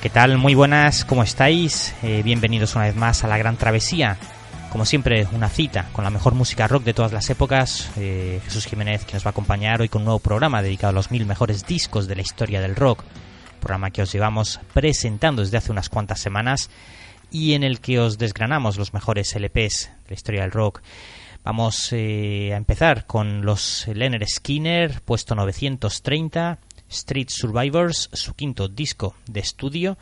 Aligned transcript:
¿qué 0.00 0.08
tal? 0.08 0.38
Muy 0.38 0.54
buenas, 0.54 1.04
¿cómo 1.04 1.22
estáis? 1.22 1.94
Eh, 2.02 2.22
bienvenidos 2.22 2.74
una 2.74 2.86
vez 2.86 2.96
más 2.96 3.22
a 3.22 3.28
la 3.28 3.36
Gran 3.36 3.58
Travesía. 3.58 4.16
Como 4.72 4.86
siempre, 4.86 5.26
una 5.32 5.50
cita 5.50 5.88
con 5.92 6.04
la 6.04 6.10
mejor 6.10 6.34
música 6.34 6.66
rock 6.66 6.84
de 6.84 6.94
todas 6.94 7.12
las 7.12 7.28
épocas. 7.28 7.90
Eh, 7.98 8.40
Jesús 8.44 8.64
Jiménez 8.64 9.04
que 9.04 9.12
nos 9.12 9.24
va 9.24 9.28
a 9.28 9.32
acompañar 9.32 9.82
hoy 9.82 9.90
con 9.90 10.00
un 10.00 10.06
nuevo 10.06 10.20
programa 10.20 10.62
dedicado 10.62 10.90
a 10.90 10.94
los 10.94 11.10
mil 11.10 11.26
mejores 11.26 11.66
discos 11.66 12.06
de 12.06 12.16
la 12.16 12.22
historia 12.22 12.62
del 12.62 12.76
rock. 12.76 13.04
Programa 13.60 13.90
que 13.90 14.00
os 14.00 14.12
llevamos 14.12 14.60
presentando 14.72 15.42
desde 15.42 15.58
hace 15.58 15.72
unas 15.72 15.90
cuantas 15.90 16.20
semanas 16.20 16.70
y 17.30 17.52
en 17.52 17.62
el 17.62 17.80
que 17.80 18.00
os 18.00 18.16
desgranamos 18.16 18.78
los 18.78 18.94
mejores 18.94 19.34
LPs 19.34 19.90
de 20.04 20.08
la 20.08 20.14
historia 20.14 20.42
del 20.42 20.52
rock. 20.52 20.80
Vamos 21.44 21.88
eh, 21.92 22.50
a 22.52 22.56
empezar 22.56 23.06
con 23.06 23.44
los 23.44 23.86
Leonard 23.88 24.26
Skinner, 24.26 25.00
puesto 25.02 25.34
930, 25.34 26.58
Street 26.90 27.28
Survivors, 27.30 28.10
su 28.12 28.34
quinto 28.34 28.68
disco 28.68 29.14
de 29.26 29.40
estudio, 29.40 29.96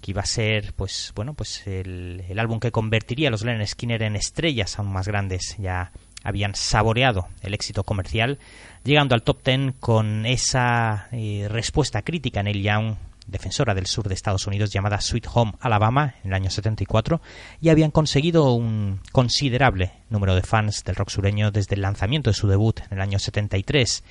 que 0.00 0.12
iba 0.12 0.22
a 0.22 0.26
ser, 0.26 0.72
pues, 0.74 1.12
bueno, 1.16 1.34
pues 1.34 1.66
el, 1.66 2.22
álbum 2.38 2.60
que 2.60 2.70
convertiría 2.70 3.28
a 3.28 3.30
los 3.30 3.44
Leonard 3.44 3.66
Skinner 3.66 4.02
en 4.02 4.16
estrellas 4.16 4.78
aún 4.78 4.92
más 4.92 5.08
grandes. 5.08 5.56
Ya 5.58 5.90
habían 6.22 6.54
saboreado 6.54 7.28
el 7.42 7.54
éxito 7.54 7.84
comercial, 7.84 8.38
llegando 8.84 9.14
al 9.14 9.22
top 9.22 9.42
ten 9.42 9.72
con 9.80 10.26
esa 10.26 11.08
eh, 11.12 11.46
respuesta 11.48 12.02
crítica 12.02 12.40
en 12.40 12.48
el 12.48 12.62
Young 12.62 12.96
defensora 13.26 13.74
del 13.74 13.86
sur 13.86 14.08
de 14.08 14.14
Estados 14.14 14.46
Unidos 14.46 14.70
llamada 14.70 15.00
Sweet 15.00 15.26
Home 15.34 15.54
Alabama 15.60 16.14
en 16.22 16.30
el 16.30 16.34
año 16.34 16.50
74 16.50 17.20
y 17.60 17.70
habían 17.70 17.90
conseguido 17.90 18.52
un 18.52 19.00
considerable 19.12 19.92
número 20.10 20.34
de 20.34 20.42
fans 20.42 20.84
del 20.84 20.94
rock 20.94 21.10
sureño 21.10 21.50
desde 21.50 21.74
el 21.74 21.82
lanzamiento 21.82 22.30
de 22.30 22.34
su 22.34 22.46
debut 22.46 22.80
en 22.80 22.98
el 22.98 23.00
año 23.00 23.18
73. 23.18 24.04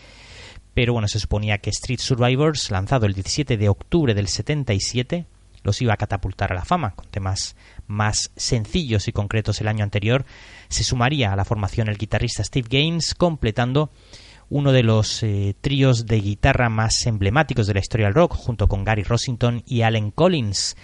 Pero 0.75 0.93
bueno, 0.93 1.07
se 1.07 1.19
suponía 1.19 1.57
que 1.57 1.71
Street 1.71 1.99
Survivors, 1.99 2.69
lanzado 2.69 3.07
el 3.07 3.13
17 3.13 3.57
de 3.57 3.69
octubre 3.69 4.13
del 4.13 4.27
77, 4.27 5.25
los 5.63 5.81
iba 5.81 5.93
a 5.93 5.97
catapultar 5.97 6.51
a 6.51 6.55
la 6.55 6.65
fama, 6.65 6.91
con 6.91 7.07
temas 7.07 7.55
más 7.87 8.31
sencillos 8.35 9.07
y 9.07 9.13
concretos 9.13 9.61
el 9.61 9.69
año 9.69 9.83
anterior. 9.83 10.25
Se 10.67 10.83
sumaría 10.83 11.31
a 11.31 11.35
la 11.37 11.45
formación 11.45 11.87
el 11.87 11.97
guitarrista 11.97 12.43
Steve 12.43 12.67
Gaines, 12.69 13.15
completando 13.15 13.89
uno 14.49 14.73
de 14.73 14.83
los 14.83 15.23
eh, 15.23 15.55
tríos 15.61 16.05
de 16.05 16.19
guitarra 16.19 16.67
más 16.67 17.05
emblemáticos 17.07 17.67
de 17.67 17.73
la 17.73 17.79
historia 17.79 18.07
del 18.07 18.15
rock, 18.15 18.35
junto 18.35 18.67
con 18.67 18.83
Gary 18.83 19.03
Rossington 19.03 19.63
y 19.65 19.81
Allen 19.81 20.11
Collins. 20.11 20.75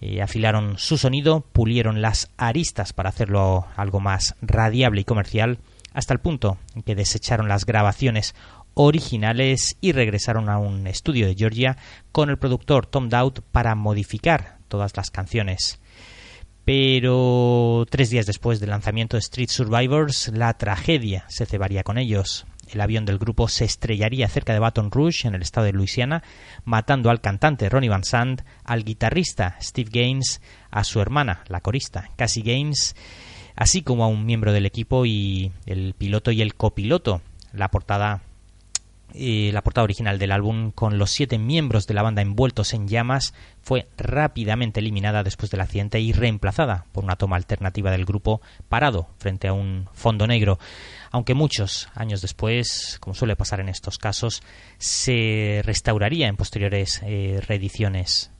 Eh, 0.00 0.22
afilaron 0.22 0.78
su 0.78 0.96
sonido, 0.96 1.42
pulieron 1.52 2.00
las 2.00 2.30
aristas 2.38 2.94
para 2.94 3.10
hacerlo 3.10 3.66
algo 3.76 4.00
más 4.00 4.34
radiable 4.40 5.02
y 5.02 5.04
comercial, 5.04 5.58
hasta 5.94 6.12
el 6.12 6.20
punto 6.20 6.58
en 6.74 6.82
que 6.82 6.94
desecharon 6.94 7.48
las 7.48 7.64
grabaciones 7.64 8.34
originales 8.78 9.78
y 9.80 9.92
regresaron 9.92 10.50
a 10.50 10.58
un 10.58 10.86
estudio 10.86 11.26
de 11.26 11.34
Georgia 11.34 11.78
con 12.12 12.28
el 12.28 12.36
productor 12.36 12.86
Tom 12.86 13.08
Dowd 13.08 13.40
para 13.50 13.74
modificar 13.74 14.58
todas 14.68 14.94
las 14.96 15.10
canciones. 15.10 15.80
Pero 16.66 17.86
tres 17.88 18.10
días 18.10 18.26
después 18.26 18.60
del 18.60 18.70
lanzamiento 18.70 19.16
de 19.16 19.20
Street 19.20 19.48
Survivors, 19.48 20.28
la 20.28 20.52
tragedia 20.58 21.24
se 21.28 21.46
cebaría 21.46 21.84
con 21.84 21.96
ellos. 21.96 22.44
El 22.68 22.80
avión 22.82 23.06
del 23.06 23.18
grupo 23.18 23.48
se 23.48 23.64
estrellaría 23.64 24.28
cerca 24.28 24.52
de 24.52 24.58
Baton 24.58 24.90
Rouge, 24.90 25.26
en 25.26 25.34
el 25.34 25.42
estado 25.42 25.64
de 25.66 25.72
Luisiana, 25.72 26.22
matando 26.64 27.08
al 27.08 27.22
cantante 27.22 27.68
Ronnie 27.70 27.88
Van 27.88 28.04
Sant, 28.04 28.42
al 28.64 28.84
guitarrista 28.84 29.56
Steve 29.62 29.90
Gaines, 29.90 30.42
a 30.70 30.84
su 30.84 31.00
hermana, 31.00 31.44
la 31.48 31.60
corista 31.60 32.10
Cassie 32.16 32.42
Gaines, 32.42 32.94
así 33.54 33.82
como 33.82 34.04
a 34.04 34.08
un 34.08 34.26
miembro 34.26 34.52
del 34.52 34.66
equipo 34.66 35.06
y 35.06 35.52
el 35.64 35.94
piloto 35.94 36.30
y 36.30 36.42
el 36.42 36.56
copiloto. 36.56 37.22
La 37.52 37.70
portada 37.70 38.22
la 39.16 39.62
portada 39.62 39.84
original 39.84 40.18
del 40.18 40.32
álbum, 40.32 40.70
con 40.70 40.98
los 40.98 41.10
siete 41.10 41.38
miembros 41.38 41.86
de 41.86 41.94
la 41.94 42.02
banda 42.02 42.22
envueltos 42.22 42.74
en 42.74 42.88
llamas, 42.88 43.34
fue 43.62 43.88
rápidamente 43.96 44.80
eliminada 44.80 45.22
después 45.22 45.50
del 45.50 45.60
accidente 45.60 46.00
y 46.00 46.12
reemplazada 46.12 46.86
por 46.92 47.04
una 47.04 47.16
toma 47.16 47.36
alternativa 47.36 47.90
del 47.90 48.04
grupo 48.04 48.40
parado 48.68 49.08
frente 49.18 49.48
a 49.48 49.52
un 49.52 49.88
fondo 49.92 50.26
negro. 50.26 50.58
Aunque 51.10 51.34
muchos 51.34 51.88
años 51.94 52.20
después, 52.20 52.98
como 53.00 53.14
suele 53.14 53.36
pasar 53.36 53.60
en 53.60 53.68
estos 53.68 53.98
casos, 53.98 54.42
se 54.78 55.62
restauraría 55.64 56.28
en 56.28 56.36
posteriores 56.36 57.00
eh, 57.04 57.40
reediciones. 57.46 58.30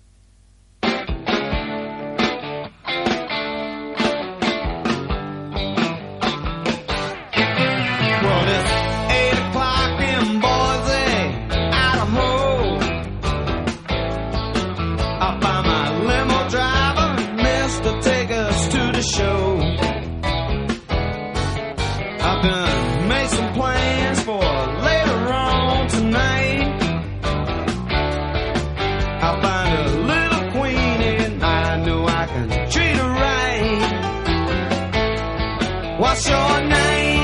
What's 35.98 36.28
your 36.28 36.60
name? 36.68 37.15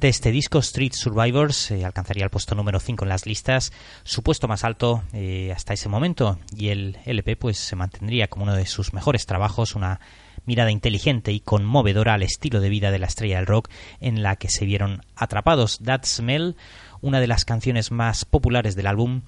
Este 0.00 0.30
disco, 0.30 0.60
Street 0.60 0.92
Survivors, 0.92 1.72
eh, 1.72 1.84
alcanzaría 1.84 2.22
el 2.22 2.30
puesto 2.30 2.54
número 2.54 2.78
5 2.78 3.04
en 3.04 3.08
las 3.08 3.26
listas, 3.26 3.72
su 4.04 4.22
puesto 4.22 4.46
más 4.46 4.62
alto 4.62 5.02
eh, 5.12 5.52
hasta 5.54 5.74
ese 5.74 5.88
momento, 5.88 6.38
y 6.56 6.68
el 6.68 6.98
LP 7.04 7.36
pues 7.36 7.58
se 7.58 7.74
mantendría 7.74 8.28
como 8.28 8.44
uno 8.44 8.54
de 8.54 8.66
sus 8.66 8.92
mejores 8.92 9.26
trabajos, 9.26 9.74
una 9.74 10.00
mirada 10.46 10.70
inteligente 10.70 11.32
y 11.32 11.40
conmovedora 11.40 12.14
al 12.14 12.22
estilo 12.22 12.60
de 12.60 12.68
vida 12.68 12.90
de 12.90 12.98
la 13.00 13.06
estrella 13.06 13.36
del 13.36 13.46
rock 13.46 13.70
en 14.00 14.22
la 14.22 14.36
que 14.36 14.48
se 14.48 14.64
vieron 14.64 15.02
atrapados. 15.16 15.78
That 15.80 16.04
Smell, 16.04 16.56
una 17.00 17.20
de 17.20 17.26
las 17.26 17.44
canciones 17.44 17.90
más 17.90 18.24
populares 18.24 18.76
del 18.76 18.86
álbum, 18.86 19.22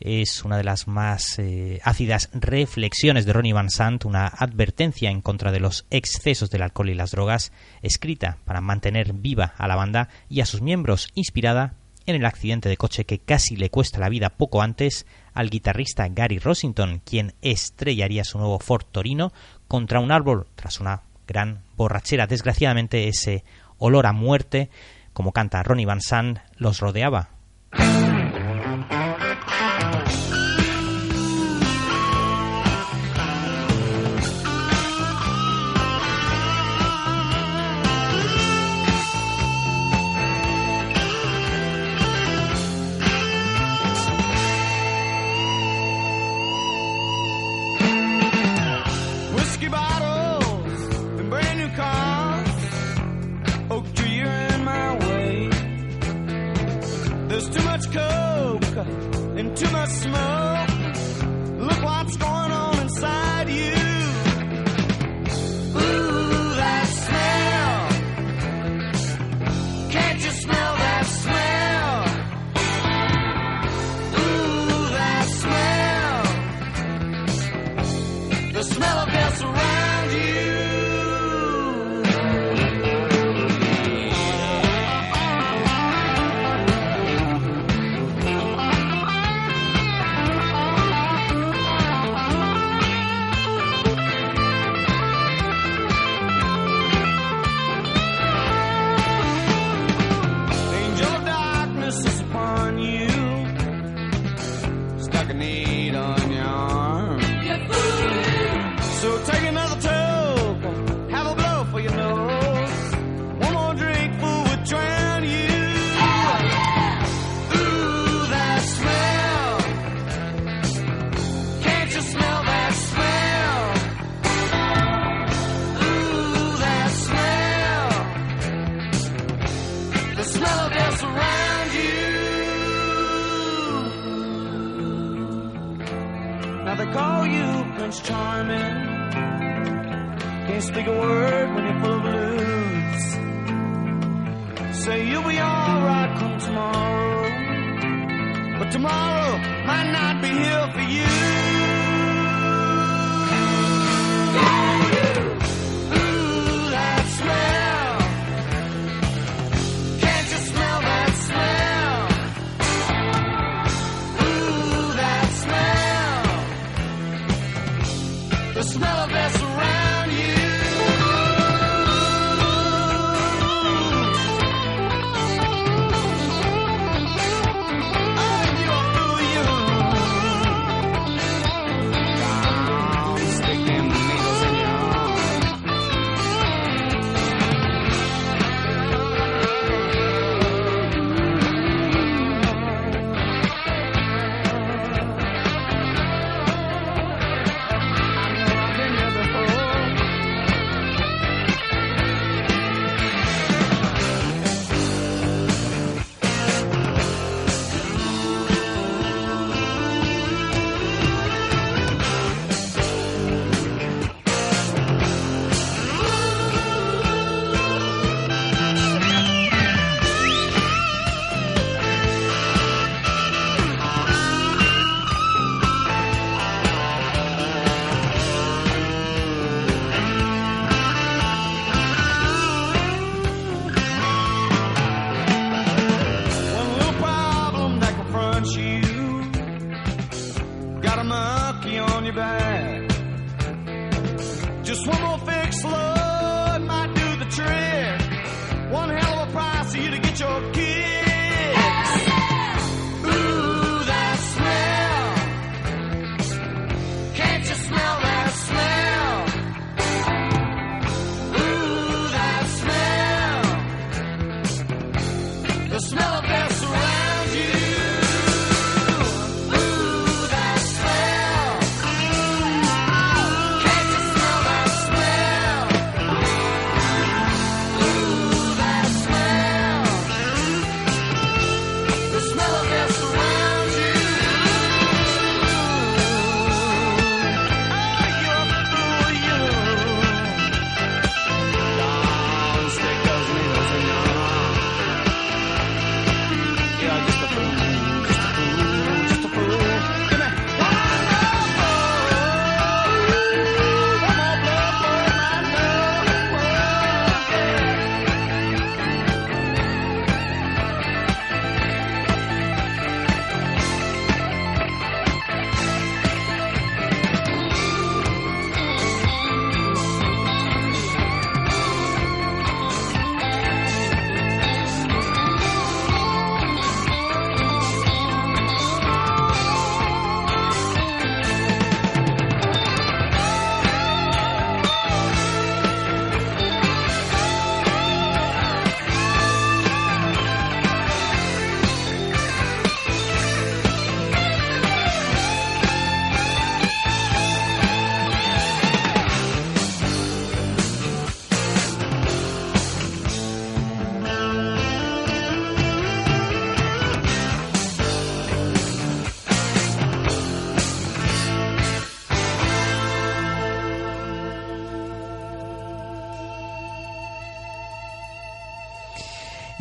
es 0.00 0.44
una 0.44 0.56
de 0.56 0.64
las 0.64 0.86
más 0.86 1.38
eh, 1.38 1.80
ácidas 1.82 2.30
reflexiones 2.32 3.26
de 3.26 3.32
Ronnie 3.32 3.52
Van 3.52 3.70
Sant, 3.70 4.04
una 4.04 4.26
advertencia 4.26 5.10
en 5.10 5.20
contra 5.20 5.52
de 5.52 5.60
los 5.60 5.86
excesos 5.90 6.50
del 6.50 6.62
alcohol 6.62 6.90
y 6.90 6.94
las 6.94 7.10
drogas, 7.10 7.52
escrita 7.82 8.38
para 8.44 8.60
mantener 8.60 9.12
viva 9.12 9.54
a 9.56 9.66
la 9.66 9.76
banda 9.76 10.08
y 10.28 10.40
a 10.40 10.46
sus 10.46 10.62
miembros, 10.62 11.08
inspirada 11.14 11.74
en 12.06 12.16
el 12.16 12.24
accidente 12.24 12.68
de 12.68 12.76
coche 12.76 13.04
que 13.04 13.18
casi 13.18 13.56
le 13.56 13.70
cuesta 13.70 13.98
la 13.98 14.08
vida 14.08 14.30
poco 14.30 14.62
antes 14.62 15.06
al 15.34 15.50
guitarrista 15.50 16.08
Gary 16.08 16.38
Rossington, 16.38 17.02
quien 17.04 17.34
estrellaría 17.42 18.24
su 18.24 18.38
nuevo 18.38 18.58
Ford 18.58 18.84
Torino 18.90 19.32
contra 19.66 20.00
un 20.00 20.10
árbol 20.10 20.46
tras 20.54 20.80
una 20.80 21.02
gran 21.26 21.62
borrachera. 21.76 22.26
Desgraciadamente 22.26 23.08
ese 23.08 23.44
olor 23.76 24.06
a 24.06 24.12
muerte, 24.12 24.70
como 25.12 25.32
canta 25.32 25.62
Ronnie 25.62 25.86
Van 25.86 26.00
Sant, 26.00 26.38
los 26.56 26.80
rodeaba. 26.80 27.30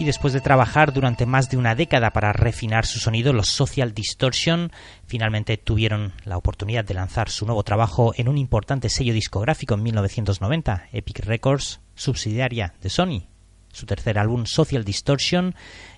Después 0.07 0.31
de 0.31 0.39
trabajar 0.39 0.93
durante 0.93 1.25
más 1.25 1.49
de 1.49 1.57
una 1.57 1.75
década 1.75 2.11
para 2.11 2.31
refinar 2.31 2.85
su 2.85 2.97
sonido, 2.97 3.33
los 3.33 3.49
Social 3.49 3.93
Distortion 3.93 4.71
finalmente 5.05 5.57
tuvieron 5.57 6.13
la 6.23 6.37
oportunidad 6.37 6.85
de 6.85 6.93
lanzar 6.93 7.29
su 7.29 7.45
nuevo 7.45 7.61
trabajo 7.63 8.13
en 8.15 8.29
un 8.29 8.37
importante 8.37 8.87
sello 8.87 9.13
discográfico 9.13 9.73
en 9.73 9.83
1990, 9.83 10.87
Epic 10.93 11.19
Records, 11.25 11.81
subsidiaria 11.95 12.73
de 12.81 12.89
Sony. 12.89 13.27
Su 13.73 13.85
tercer 13.85 14.17
álbum, 14.17 14.45
Social 14.45 14.85
Distortion, 14.85 15.55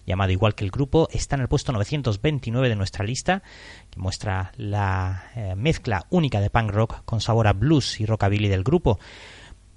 llamado 0.07 0.31
igual 0.31 0.55
que 0.55 0.63
el 0.63 0.71
grupo, 0.71 1.07
está 1.11 1.35
en 1.35 1.43
el 1.43 1.47
puesto 1.47 1.71
929 1.71 2.67
de 2.67 2.75
nuestra 2.75 3.05
lista, 3.05 3.43
que 3.91 3.99
muestra 3.99 4.53
la 4.57 5.25
eh, 5.35 5.53
mezcla 5.55 6.07
única 6.09 6.41
de 6.41 6.49
punk 6.49 6.71
rock 6.71 7.05
con 7.05 7.21
sabor 7.21 7.47
a 7.47 7.53
blues 7.53 7.99
y 7.99 8.07
rockabilly 8.07 8.47
del 8.47 8.63
grupo. 8.63 8.97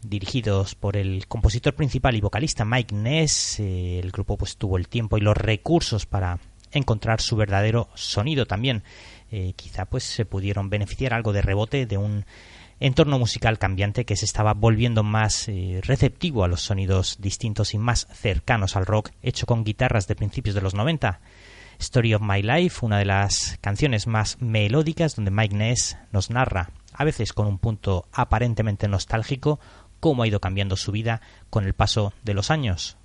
Dirigidos 0.02 0.74
por 0.74 0.96
el 0.96 1.28
compositor 1.28 1.74
principal 1.74 2.16
y 2.16 2.20
vocalista 2.20 2.64
Mike 2.64 2.92
Ness, 2.92 3.60
eh, 3.60 4.00
el 4.00 4.10
grupo 4.10 4.36
pues 4.36 4.56
tuvo 4.56 4.76
el 4.76 4.88
tiempo 4.88 5.16
y 5.16 5.20
los 5.20 5.36
recursos 5.36 6.06
para 6.06 6.40
encontrar 6.72 7.20
su 7.20 7.36
verdadero 7.36 7.88
sonido 7.94 8.46
también. 8.46 8.82
Eh, 9.30 9.52
quizá 9.54 9.84
pues 9.84 10.02
se 10.02 10.24
pudieron 10.24 10.70
beneficiar 10.70 11.14
algo 11.14 11.32
de 11.32 11.42
rebote 11.42 11.86
de 11.86 11.98
un 11.98 12.24
entorno 12.80 13.16
musical 13.16 13.60
cambiante 13.60 14.04
que 14.04 14.16
se 14.16 14.24
estaba 14.24 14.54
volviendo 14.54 15.04
más 15.04 15.48
eh, 15.48 15.80
receptivo 15.84 16.42
a 16.42 16.48
los 16.48 16.62
sonidos 16.62 17.18
distintos 17.20 17.72
y 17.72 17.78
más 17.78 18.08
cercanos 18.12 18.74
al 18.74 18.86
rock, 18.86 19.10
hecho 19.22 19.46
con 19.46 19.62
guitarras 19.62 20.08
de 20.08 20.16
principios 20.16 20.56
de 20.56 20.62
los 20.62 20.74
90. 20.74 21.20
Story 21.78 22.14
of 22.14 22.22
My 22.22 22.42
Life, 22.42 22.84
una 22.84 22.98
de 22.98 23.04
las 23.04 23.58
canciones 23.60 24.06
más 24.06 24.40
melódicas 24.40 25.16
donde 25.16 25.30
Mike 25.30 25.54
Ness 25.54 25.96
nos 26.10 26.30
narra, 26.30 26.70
a 26.92 27.04
veces 27.04 27.32
con 27.32 27.46
un 27.46 27.58
punto 27.58 28.06
aparentemente 28.12 28.88
nostálgico, 28.88 29.58
cómo 30.02 30.24
ha 30.24 30.26
ido 30.26 30.40
cambiando 30.40 30.76
su 30.76 30.90
vida 30.90 31.20
con 31.48 31.64
el 31.64 31.74
paso 31.74 32.12
de 32.24 32.34
los 32.34 32.50
años. 32.50 32.96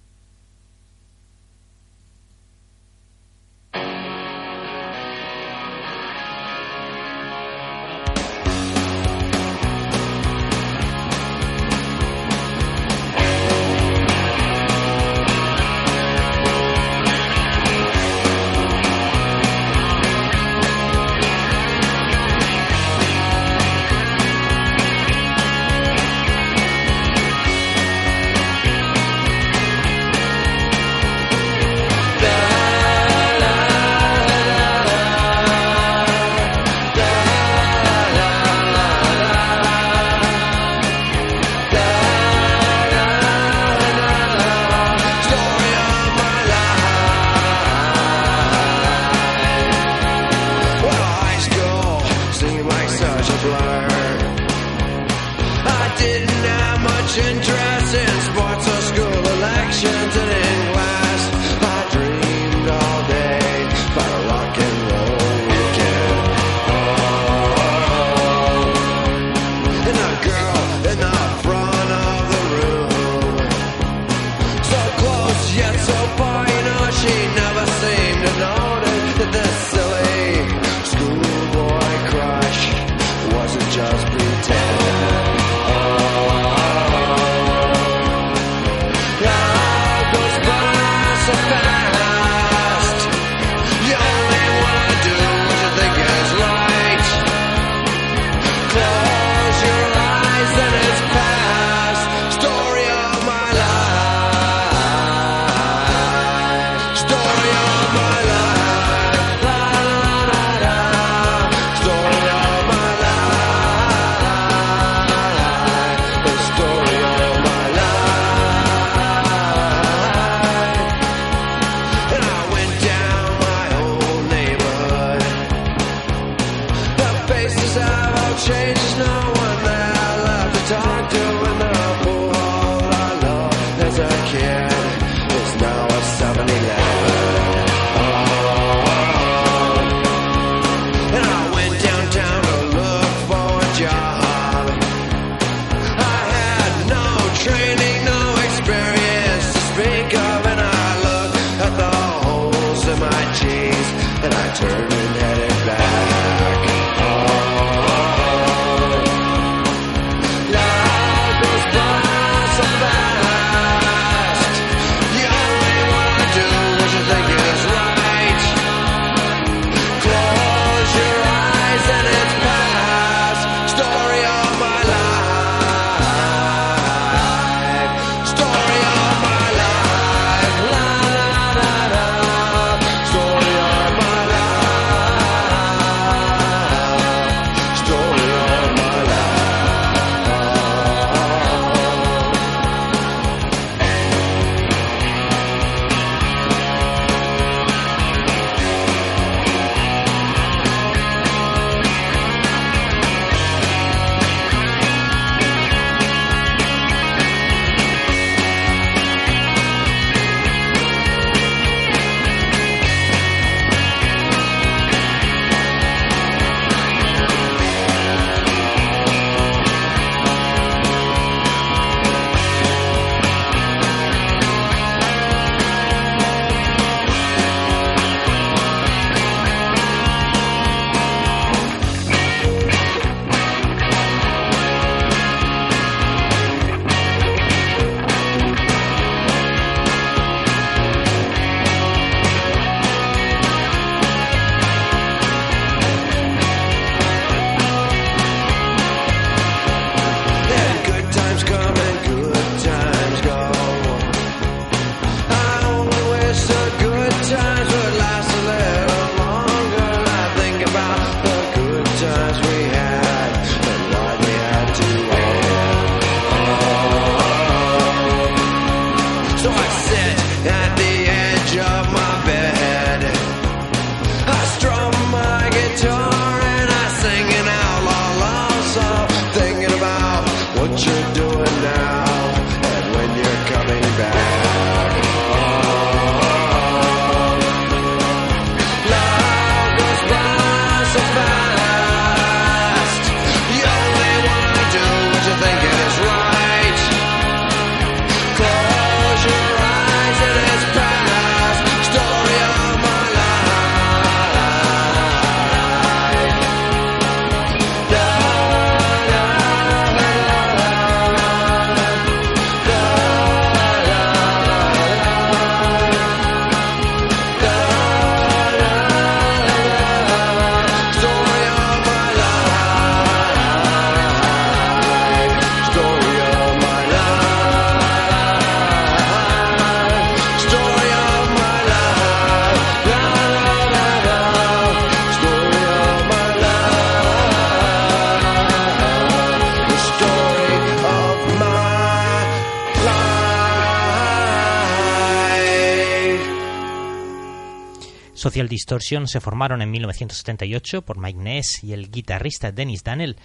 Social 348.38 348.50
Distortion 348.50 349.08
se 349.08 349.20
formaron 349.20 349.64
en 349.64 349.72
1978 349.72 350.84
por 350.84 351.00
Mike 351.00 351.18
Ness 351.18 351.64
y 351.64 351.74
el 351.74 351.90
guitarrista 351.90 352.52
Dennis 352.52 352.84
Daniel 352.84 353.18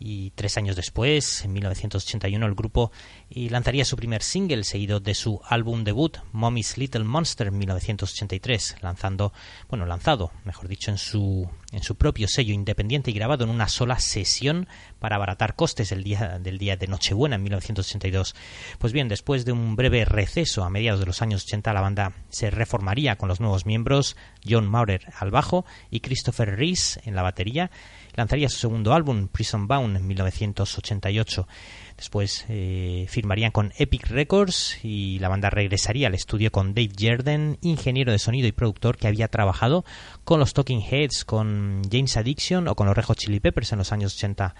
y 0.00 0.30
tres 0.30 0.56
años 0.56 0.76
después, 0.76 1.44
en 1.44 1.52
1981, 1.52 2.46
el 2.46 2.54
grupo 2.54 2.90
lanzaría 3.30 3.84
su 3.84 3.96
primer 3.96 4.22
single 4.22 4.64
seguido 4.64 4.98
de 4.98 5.14
su 5.14 5.40
álbum 5.46 5.84
debut, 5.84 6.16
Mommy's 6.32 6.78
Little 6.78 7.04
Monster, 7.04 7.48
en 7.48 7.58
1983, 7.58 8.76
lanzando, 8.80 9.34
bueno, 9.68 9.84
lanzado, 9.84 10.32
mejor 10.44 10.68
dicho, 10.68 10.90
en 10.90 10.96
su, 10.96 11.48
en 11.70 11.82
su 11.82 11.96
propio 11.96 12.28
sello 12.28 12.54
independiente 12.54 13.10
y 13.10 13.14
grabado 13.14 13.44
en 13.44 13.50
una 13.50 13.68
sola 13.68 14.00
sesión 14.00 14.66
para 14.98 15.16
abaratar 15.16 15.54
costes 15.54 15.92
el 15.92 16.02
día, 16.02 16.38
del 16.38 16.56
día 16.56 16.76
de 16.76 16.86
Nochebuena 16.86 17.36
en 17.36 17.42
1982. 17.42 18.34
Pues 18.78 18.94
bien, 18.94 19.08
después 19.08 19.44
de 19.44 19.52
un 19.52 19.76
breve 19.76 20.06
receso 20.06 20.64
a 20.64 20.70
mediados 20.70 21.00
de 21.00 21.06
los 21.06 21.20
años 21.20 21.44
80, 21.44 21.74
la 21.74 21.80
banda 21.82 22.12
se 22.30 22.50
reformaría 22.50 23.16
con 23.16 23.28
los 23.28 23.40
nuevos 23.40 23.66
miembros 23.66 24.16
John 24.48 24.66
Maurer 24.66 25.12
al 25.18 25.30
bajo 25.30 25.66
y 25.90 26.00
Christopher 26.00 26.56
Reese 26.56 27.02
en 27.04 27.14
la 27.14 27.22
batería 27.22 27.70
lanzaría 28.14 28.48
su 28.48 28.58
segundo 28.58 28.92
álbum, 28.92 29.28
Prison 29.28 29.66
Bound, 29.66 29.96
en 29.96 30.06
1988. 30.06 31.48
Después 31.96 32.46
eh, 32.48 33.06
firmarían 33.08 33.50
con 33.50 33.72
Epic 33.76 34.06
Records 34.08 34.78
y 34.82 35.18
la 35.18 35.28
banda 35.28 35.50
regresaría 35.50 36.06
al 36.06 36.14
estudio 36.14 36.50
con 36.50 36.74
Dave 36.74 36.92
Jerden, 36.96 37.58
ingeniero 37.60 38.12
de 38.12 38.18
sonido 38.18 38.48
y 38.48 38.52
productor 38.52 38.96
que 38.96 39.08
había 39.08 39.28
trabajado 39.28 39.84
con 40.24 40.40
los 40.40 40.54
Talking 40.54 40.80
Heads, 40.80 41.24
con 41.24 41.82
James 41.90 42.16
Addiction 42.16 42.68
o 42.68 42.74
con 42.74 42.86
los 42.86 42.96
Rejo 42.96 43.14
Chili 43.14 43.40
Peppers 43.40 43.72
en 43.72 43.78
los 43.78 43.92
años 43.92 44.14
80 44.16 44.54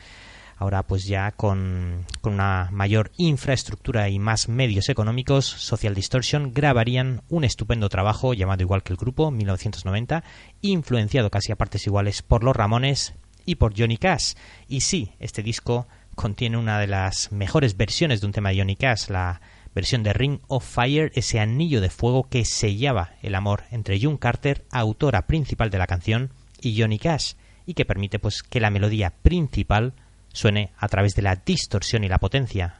ahora 0.60 0.82
pues 0.82 1.06
ya 1.06 1.32
con, 1.32 2.04
con, 2.20 2.34
una 2.34 2.68
mayor 2.70 3.10
infraestructura 3.16 4.10
y 4.10 4.18
más 4.18 4.48
medios 4.48 4.90
económicos, 4.90 5.46
Social 5.46 5.94
Distortion 5.94 6.52
grabarían 6.52 7.22
un 7.30 7.44
estupendo 7.44 7.88
trabajo 7.88 8.34
llamado 8.34 8.62
igual 8.62 8.82
que 8.82 8.92
el 8.92 8.98
grupo, 8.98 9.30
1990, 9.30 10.22
influenciado 10.60 11.30
casi 11.30 11.50
a 11.50 11.56
partes 11.56 11.86
iguales 11.86 12.20
por 12.20 12.44
los 12.44 12.54
Ramones 12.54 13.14
y 13.46 13.56
por 13.56 13.78
Johnny 13.78 13.96
Cash. 13.96 14.34
Y 14.68 14.80
sí, 14.80 15.12
este 15.18 15.42
disco 15.42 15.86
contiene 16.14 16.56
una 16.56 16.78
de 16.78 16.86
las 16.86 17.32
mejores 17.32 17.76
versiones 17.76 18.20
de 18.20 18.26
un 18.26 18.32
tema 18.32 18.50
de 18.50 18.58
Johnny 18.58 18.76
Cash, 18.76 19.08
la 19.08 19.40
versión 19.74 20.02
de 20.02 20.12
Ring 20.12 20.40
of 20.48 20.64
Fire, 20.64 21.12
ese 21.14 21.40
anillo 21.40 21.80
de 21.80 21.90
fuego 21.90 22.28
que 22.28 22.44
sellaba 22.44 23.14
el 23.22 23.34
amor 23.34 23.64
entre 23.70 24.00
June 24.00 24.18
Carter, 24.18 24.64
autora 24.70 25.26
principal 25.26 25.70
de 25.70 25.78
la 25.78 25.86
canción, 25.86 26.30
y 26.60 26.78
Johnny 26.78 26.98
Cash, 26.98 27.34
y 27.66 27.74
que 27.74 27.84
permite 27.84 28.18
pues 28.18 28.42
que 28.42 28.60
la 28.60 28.70
melodía 28.70 29.10
principal 29.10 29.94
suene 30.32 30.72
a 30.76 30.88
través 30.88 31.14
de 31.14 31.22
la 31.22 31.36
distorsión 31.36 32.04
y 32.04 32.08
la 32.08 32.18
potencia. 32.18 32.76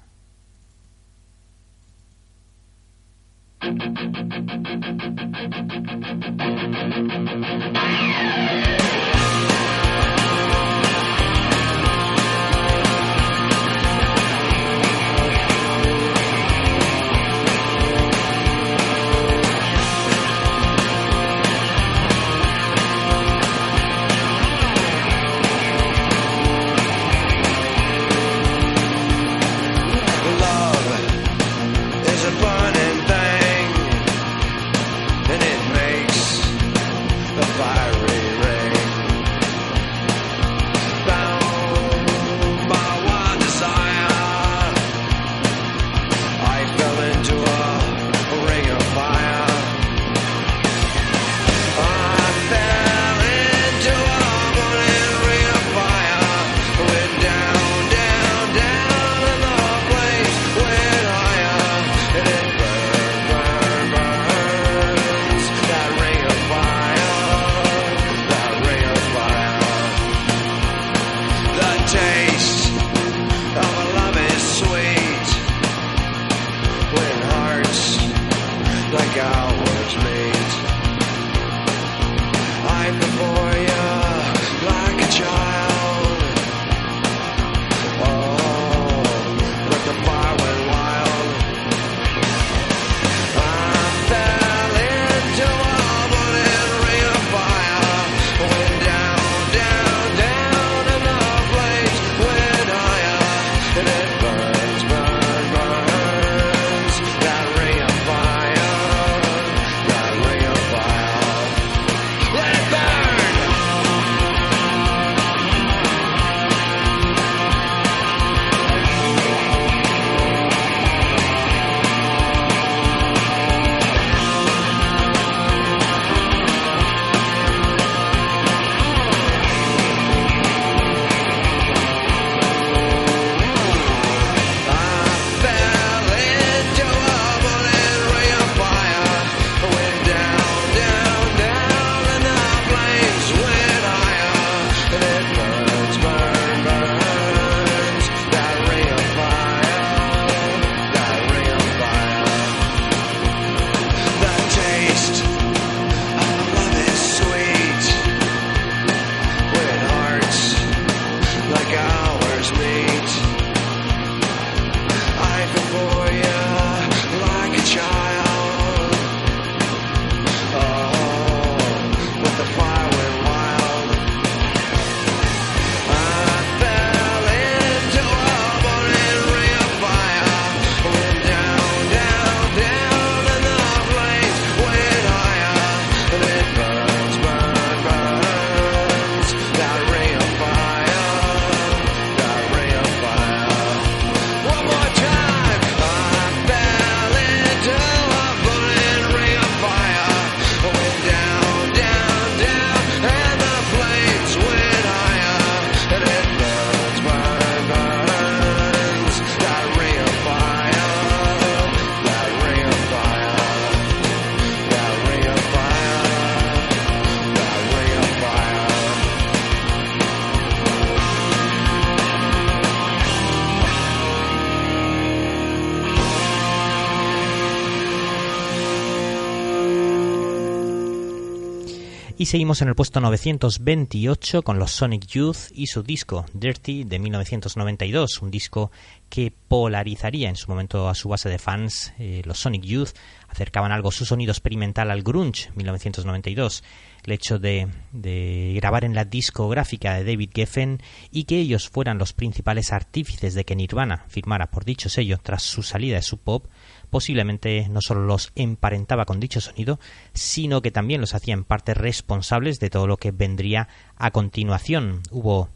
Seguimos 232.31 232.63
en 232.63 232.69
el 232.69 232.77
puesto 232.77 233.01
928 233.01 234.43
con 234.43 234.61
los 234.61 234.71
Sonic 234.71 235.05
Youth 235.05 235.51
y 235.53 235.67
su 235.67 235.83
disco 235.83 236.27
Dirty 236.33 236.85
de 236.85 237.01
1992, 237.01 238.23
un 238.23 238.31
disco 238.31 238.71
que 239.09 239.33
polarizaría 239.49 240.29
en 240.29 240.37
su 240.37 240.49
momento 240.49 240.89
a 240.89 240.95
su 240.95 241.09
base 241.09 241.29
de 241.29 241.41
fans. 241.41 241.93
Eh, 241.99 242.23
los 242.25 242.39
Sonic 242.39 242.63
Youth 242.63 242.91
acercaban 243.27 243.73
algo 243.73 243.91
su 243.91 244.05
sonido 244.05 244.31
experimental 244.31 244.93
al 244.93 245.03
grunge 245.03 245.51
1992 245.57 246.63
el 247.05 247.13
hecho 247.13 247.41
de, 247.41 247.67
de, 247.91 248.53
grabar 248.55 248.85
en 248.85 248.95
la 248.95 249.05
discográfica 249.05 249.95
de 249.95 250.05
David 250.05 250.31
Geffen 250.33 250.81
y 251.11 251.25
que 251.25 251.41
ellos 251.41 251.69
fueran 251.69 251.99
los 251.99 252.13
principales 252.13 252.73
artífices 252.73 253.35
de 253.35 253.45
que 253.45 253.57
Nirvana 253.57 254.05
firmara 254.07 254.53
por 254.53 254.65
dicho 254.65 254.89
sello 254.89 255.19
tras 255.21 255.43
su 255.43 255.65
salida 255.65 255.97
de 255.97 256.03
su 256.03 256.19
pop 256.19 256.47
posiblemente 256.91 257.69
no 257.71 257.81
solo 257.81 258.05
los 258.05 258.33
emparentaba 258.35 259.05
con 259.05 259.21
dicho 259.21 259.41
sonido, 259.41 259.79
sino 260.13 260.61
que 260.61 260.71
también 260.71 261.01
los 261.01 261.15
hacía 261.15 261.35
en 261.35 261.45
parte 261.45 261.75
responsables 261.75 262.61
de 262.61 262.71
todo 262.71 262.87
lo 262.87 262.97
que 262.97 263.13
vendría 263.13 263.69
a 263.97 264.11
continuación. 264.11 265.03
Hubo 265.11 265.49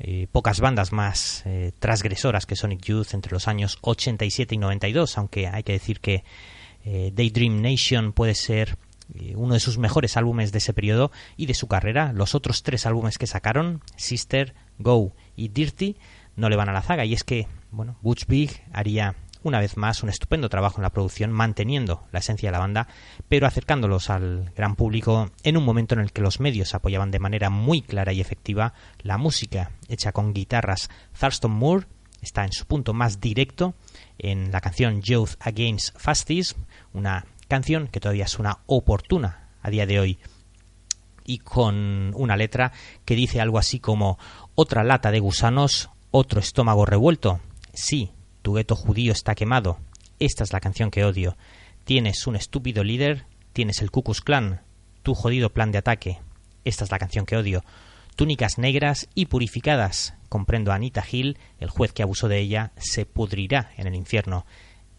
eh, 0.00 0.26
pocas 0.30 0.60
bandas 0.60 0.92
más 0.92 1.42
eh, 1.46 1.72
transgresoras 1.78 2.46
que 2.46 2.56
Sonic 2.56 2.82
Youth 2.82 3.14
entre 3.14 3.32
los 3.32 3.46
años 3.46 3.78
87 3.82 4.56
y 4.56 4.58
92, 4.58 5.16
aunque 5.18 5.46
hay 5.46 5.62
que 5.62 5.72
decir 5.72 6.00
que 6.00 6.24
eh, 6.84 7.12
Daydream 7.14 7.62
Nation 7.62 8.12
puede 8.12 8.34
ser 8.34 8.76
uno 9.36 9.52
de 9.52 9.60
sus 9.60 9.76
mejores 9.76 10.16
álbumes 10.16 10.50
de 10.50 10.58
ese 10.58 10.72
periodo 10.72 11.12
y 11.36 11.44
de 11.44 11.52
su 11.52 11.68
carrera. 11.68 12.14
Los 12.14 12.34
otros 12.34 12.62
tres 12.62 12.86
álbumes 12.86 13.18
que 13.18 13.26
sacaron, 13.26 13.82
Sister, 13.96 14.54
Go 14.78 15.12
y 15.36 15.48
Dirty, 15.48 15.96
no 16.36 16.48
le 16.48 16.56
van 16.56 16.70
a 16.70 16.72
la 16.72 16.80
zaga 16.80 17.04
y 17.04 17.12
es 17.12 17.22
que, 17.22 17.46
bueno, 17.70 17.96
Butch 18.00 18.26
Big 18.26 18.62
haría 18.72 19.14
una 19.44 19.60
vez 19.60 19.76
más 19.76 20.02
un 20.02 20.08
estupendo 20.08 20.48
trabajo 20.48 20.78
en 20.78 20.82
la 20.82 20.90
producción, 20.90 21.30
manteniendo 21.30 22.02
la 22.10 22.18
esencia 22.18 22.48
de 22.48 22.52
la 22.52 22.58
banda, 22.58 22.88
pero 23.28 23.46
acercándolos 23.46 24.10
al 24.10 24.50
gran 24.56 24.74
público 24.74 25.30
en 25.44 25.56
un 25.56 25.64
momento 25.64 25.94
en 25.94 26.00
el 26.00 26.12
que 26.12 26.22
los 26.22 26.40
medios 26.40 26.74
apoyaban 26.74 27.12
de 27.12 27.20
manera 27.20 27.50
muy 27.50 27.82
clara 27.82 28.12
y 28.12 28.20
efectiva 28.20 28.74
la 29.02 29.18
música 29.18 29.70
hecha 29.88 30.12
con 30.12 30.32
guitarras. 30.32 30.90
Thurston 31.18 31.52
Moore 31.52 31.86
está 32.22 32.44
en 32.44 32.52
su 32.52 32.66
punto 32.66 32.94
más 32.94 33.20
directo 33.20 33.74
en 34.18 34.50
la 34.50 34.60
canción 34.60 35.02
Youth 35.02 35.36
Against 35.40 35.96
Fascism, 35.98 36.60
una 36.92 37.26
canción 37.46 37.86
que 37.88 38.00
todavía 38.00 38.24
es 38.24 38.38
una 38.38 38.58
oportuna 38.66 39.50
a 39.62 39.70
día 39.70 39.86
de 39.86 40.00
hoy 40.00 40.18
y 41.26 41.38
con 41.38 42.12
una 42.14 42.36
letra 42.36 42.72
que 43.04 43.14
dice 43.14 43.40
algo 43.40 43.58
así 43.58 43.78
como 43.78 44.18
otra 44.54 44.84
lata 44.84 45.10
de 45.10 45.20
gusanos, 45.20 45.90
otro 46.10 46.40
estómago 46.40 46.86
revuelto. 46.86 47.40
Sí, 47.72 48.10
tu 48.44 48.52
gueto 48.52 48.76
judío 48.76 49.10
está 49.10 49.34
quemado. 49.34 49.78
Esta 50.18 50.44
es 50.44 50.52
la 50.52 50.60
canción 50.60 50.90
que 50.90 51.02
odio. 51.02 51.34
Tienes 51.84 52.26
un 52.26 52.36
estúpido 52.36 52.84
líder, 52.84 53.24
tienes 53.54 53.80
el 53.80 53.90
Ku 53.90 54.02
Klux 54.02 54.22
tu 55.02 55.14
jodido 55.14 55.54
plan 55.54 55.72
de 55.72 55.78
ataque. 55.78 56.20
Esta 56.62 56.84
es 56.84 56.90
la 56.90 56.98
canción 56.98 57.24
que 57.24 57.38
odio. 57.38 57.64
Túnicas 58.16 58.58
negras 58.58 59.08
y 59.14 59.26
purificadas. 59.26 60.12
Comprendo 60.28 60.72
a 60.72 60.74
Anita 60.74 61.02
Hill, 61.10 61.38
el 61.58 61.70
juez 61.70 61.92
que 61.92 62.02
abusó 62.02 62.28
de 62.28 62.38
ella, 62.38 62.72
se 62.76 63.06
pudrirá 63.06 63.70
en 63.78 63.86
el 63.86 63.94
infierno. 63.94 64.44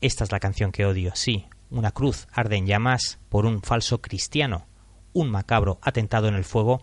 Esta 0.02 0.24
es 0.24 0.32
la 0.32 0.40
canción 0.40 0.72
que 0.72 0.88
odio, 0.88 1.12
sí. 1.14 1.46
Una 1.70 1.92
cruz 1.92 2.28
arde 2.32 2.56
en 2.56 2.66
llamas 2.66 3.20
por 3.30 3.46
un 3.46 3.62
falso 3.62 4.02
cristiano. 4.02 4.66
Un 5.14 5.30
macabro 5.30 5.78
atentado 5.84 6.28
en 6.30 6.34
el 6.34 6.46
fuego. 6.46 6.82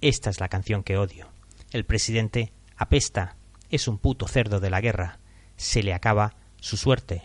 Esta 0.00 0.30
es 0.30 0.38
la 0.38 0.48
canción 0.48 0.84
que 0.84 0.98
odio. 0.98 1.26
El 1.72 1.84
presidente 1.84 2.52
apesta. 2.76 3.34
Es 3.70 3.88
un 3.88 3.98
puto 3.98 4.28
cerdo 4.28 4.60
de 4.60 4.70
la 4.70 4.80
guerra 4.80 5.18
se 5.56 5.82
le 5.82 5.94
acaba 5.94 6.34
su 6.60 6.76
suerte. 6.76 7.22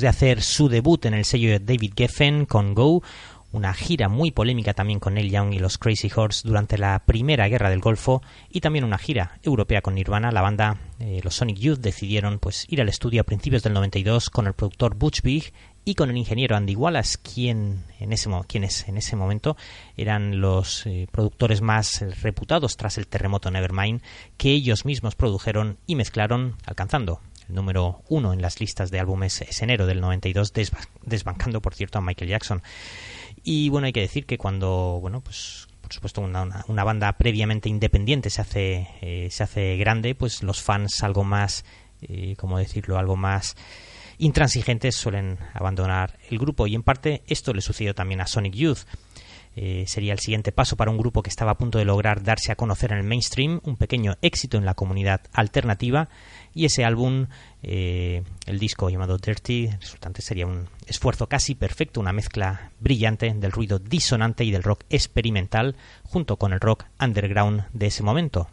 De 0.00 0.06
hacer 0.06 0.42
su 0.42 0.68
debut 0.68 1.06
en 1.06 1.14
el 1.14 1.24
sello 1.24 1.50
de 1.50 1.58
David 1.58 1.94
Geffen 1.96 2.46
con 2.46 2.72
Go, 2.72 3.02
una 3.50 3.74
gira 3.74 4.08
muy 4.08 4.30
polémica 4.30 4.72
también 4.72 5.00
con 5.00 5.14
Neil 5.14 5.32
Young 5.32 5.54
y 5.54 5.58
los 5.58 5.76
Crazy 5.76 6.08
Horse 6.14 6.46
durante 6.46 6.78
la 6.78 7.00
Primera 7.00 7.48
Guerra 7.48 7.68
del 7.68 7.80
Golfo 7.80 8.22
y 8.48 8.60
también 8.60 8.84
una 8.84 8.96
gira 8.96 9.40
europea 9.42 9.80
con 9.80 9.96
Nirvana, 9.96 10.30
la 10.30 10.40
banda, 10.40 10.76
eh, 11.00 11.20
los 11.24 11.34
Sonic 11.34 11.58
Youth 11.58 11.80
decidieron 11.80 12.38
pues 12.38 12.64
ir 12.68 12.80
al 12.80 12.88
estudio 12.88 13.22
a 13.22 13.24
principios 13.24 13.64
del 13.64 13.72
92 13.72 14.30
con 14.30 14.46
el 14.46 14.52
productor 14.52 14.94
Butch 14.94 15.22
Vig 15.22 15.52
y 15.84 15.94
con 15.94 16.10
el 16.10 16.16
ingeniero 16.16 16.54
Andy 16.54 16.76
Wallace, 16.76 17.18
quien 17.20 17.82
en 17.98 18.12
ese, 18.12 18.30
quienes 18.46 18.86
en 18.86 18.98
ese 18.98 19.16
momento 19.16 19.56
eran 19.96 20.40
los 20.40 20.86
eh, 20.86 21.08
productores 21.10 21.60
más 21.60 22.04
reputados 22.22 22.76
tras 22.76 22.98
el 22.98 23.08
terremoto 23.08 23.50
Nevermind, 23.50 24.02
que 24.36 24.52
ellos 24.52 24.84
mismos 24.84 25.16
produjeron 25.16 25.78
y 25.86 25.96
mezclaron, 25.96 26.54
alcanzando 26.66 27.20
número 27.48 28.02
uno 28.08 28.32
en 28.32 28.42
las 28.42 28.60
listas 28.60 28.90
de 28.90 29.00
álbumes 29.00 29.40
ese 29.42 29.64
enero 29.64 29.86
del 29.86 30.00
92, 30.00 30.52
desba- 30.54 30.86
desbancando, 31.02 31.60
por 31.60 31.74
cierto, 31.74 31.98
a 31.98 32.02
Michael 32.02 32.30
Jackson. 32.30 32.62
Y 33.42 33.68
bueno, 33.68 33.86
hay 33.86 33.92
que 33.92 34.00
decir 34.00 34.26
que 34.26 34.38
cuando, 34.38 34.98
bueno, 35.00 35.20
pues 35.20 35.66
por 35.80 35.92
supuesto 35.92 36.20
una, 36.20 36.64
una- 36.68 36.84
banda 36.84 37.12
previamente 37.14 37.68
independiente 37.70 38.28
se 38.30 38.40
hace, 38.42 38.88
eh, 39.00 39.28
se 39.30 39.42
hace 39.42 39.76
grande, 39.78 40.14
pues 40.14 40.42
los 40.42 40.60
fans 40.60 41.02
algo 41.02 41.24
más, 41.24 41.64
eh, 42.02 42.34
¿cómo 42.36 42.58
decirlo?, 42.58 42.98
algo 42.98 43.16
más 43.16 43.56
intransigentes 44.18 44.96
suelen 44.96 45.38
abandonar 45.54 46.18
el 46.28 46.38
grupo 46.38 46.66
y 46.66 46.74
en 46.74 46.82
parte 46.82 47.22
esto 47.28 47.54
le 47.54 47.60
sucedió 47.62 47.94
también 47.94 48.20
a 48.20 48.26
Sonic 48.26 48.52
Youth. 48.54 48.80
Eh, 49.60 49.86
sería 49.88 50.12
el 50.12 50.20
siguiente 50.20 50.52
paso 50.52 50.76
para 50.76 50.92
un 50.92 50.98
grupo 50.98 51.20
que 51.20 51.30
estaba 51.30 51.50
a 51.50 51.58
punto 51.58 51.78
de 51.78 51.84
lograr 51.84 52.22
darse 52.22 52.52
a 52.52 52.54
conocer 52.54 52.92
en 52.92 52.98
el 52.98 53.02
mainstream, 53.02 53.58
un 53.64 53.74
pequeño 53.74 54.14
éxito 54.22 54.56
en 54.56 54.64
la 54.64 54.74
comunidad 54.74 55.22
alternativa 55.32 56.08
y 56.54 56.64
ese 56.64 56.84
álbum, 56.84 57.26
eh, 57.64 58.22
el 58.46 58.60
disco 58.60 58.88
llamado 58.88 59.18
Dirty, 59.18 59.68
resultante 59.80 60.22
sería 60.22 60.46
un 60.46 60.68
esfuerzo 60.86 61.26
casi 61.26 61.56
perfecto, 61.56 61.98
una 61.98 62.12
mezcla 62.12 62.70
brillante 62.78 63.34
del 63.34 63.50
ruido 63.50 63.80
disonante 63.80 64.44
y 64.44 64.52
del 64.52 64.62
rock 64.62 64.84
experimental 64.90 65.74
junto 66.04 66.36
con 66.36 66.52
el 66.52 66.60
rock 66.60 66.84
underground 67.00 67.64
de 67.72 67.86
ese 67.88 68.04
momento. 68.04 68.48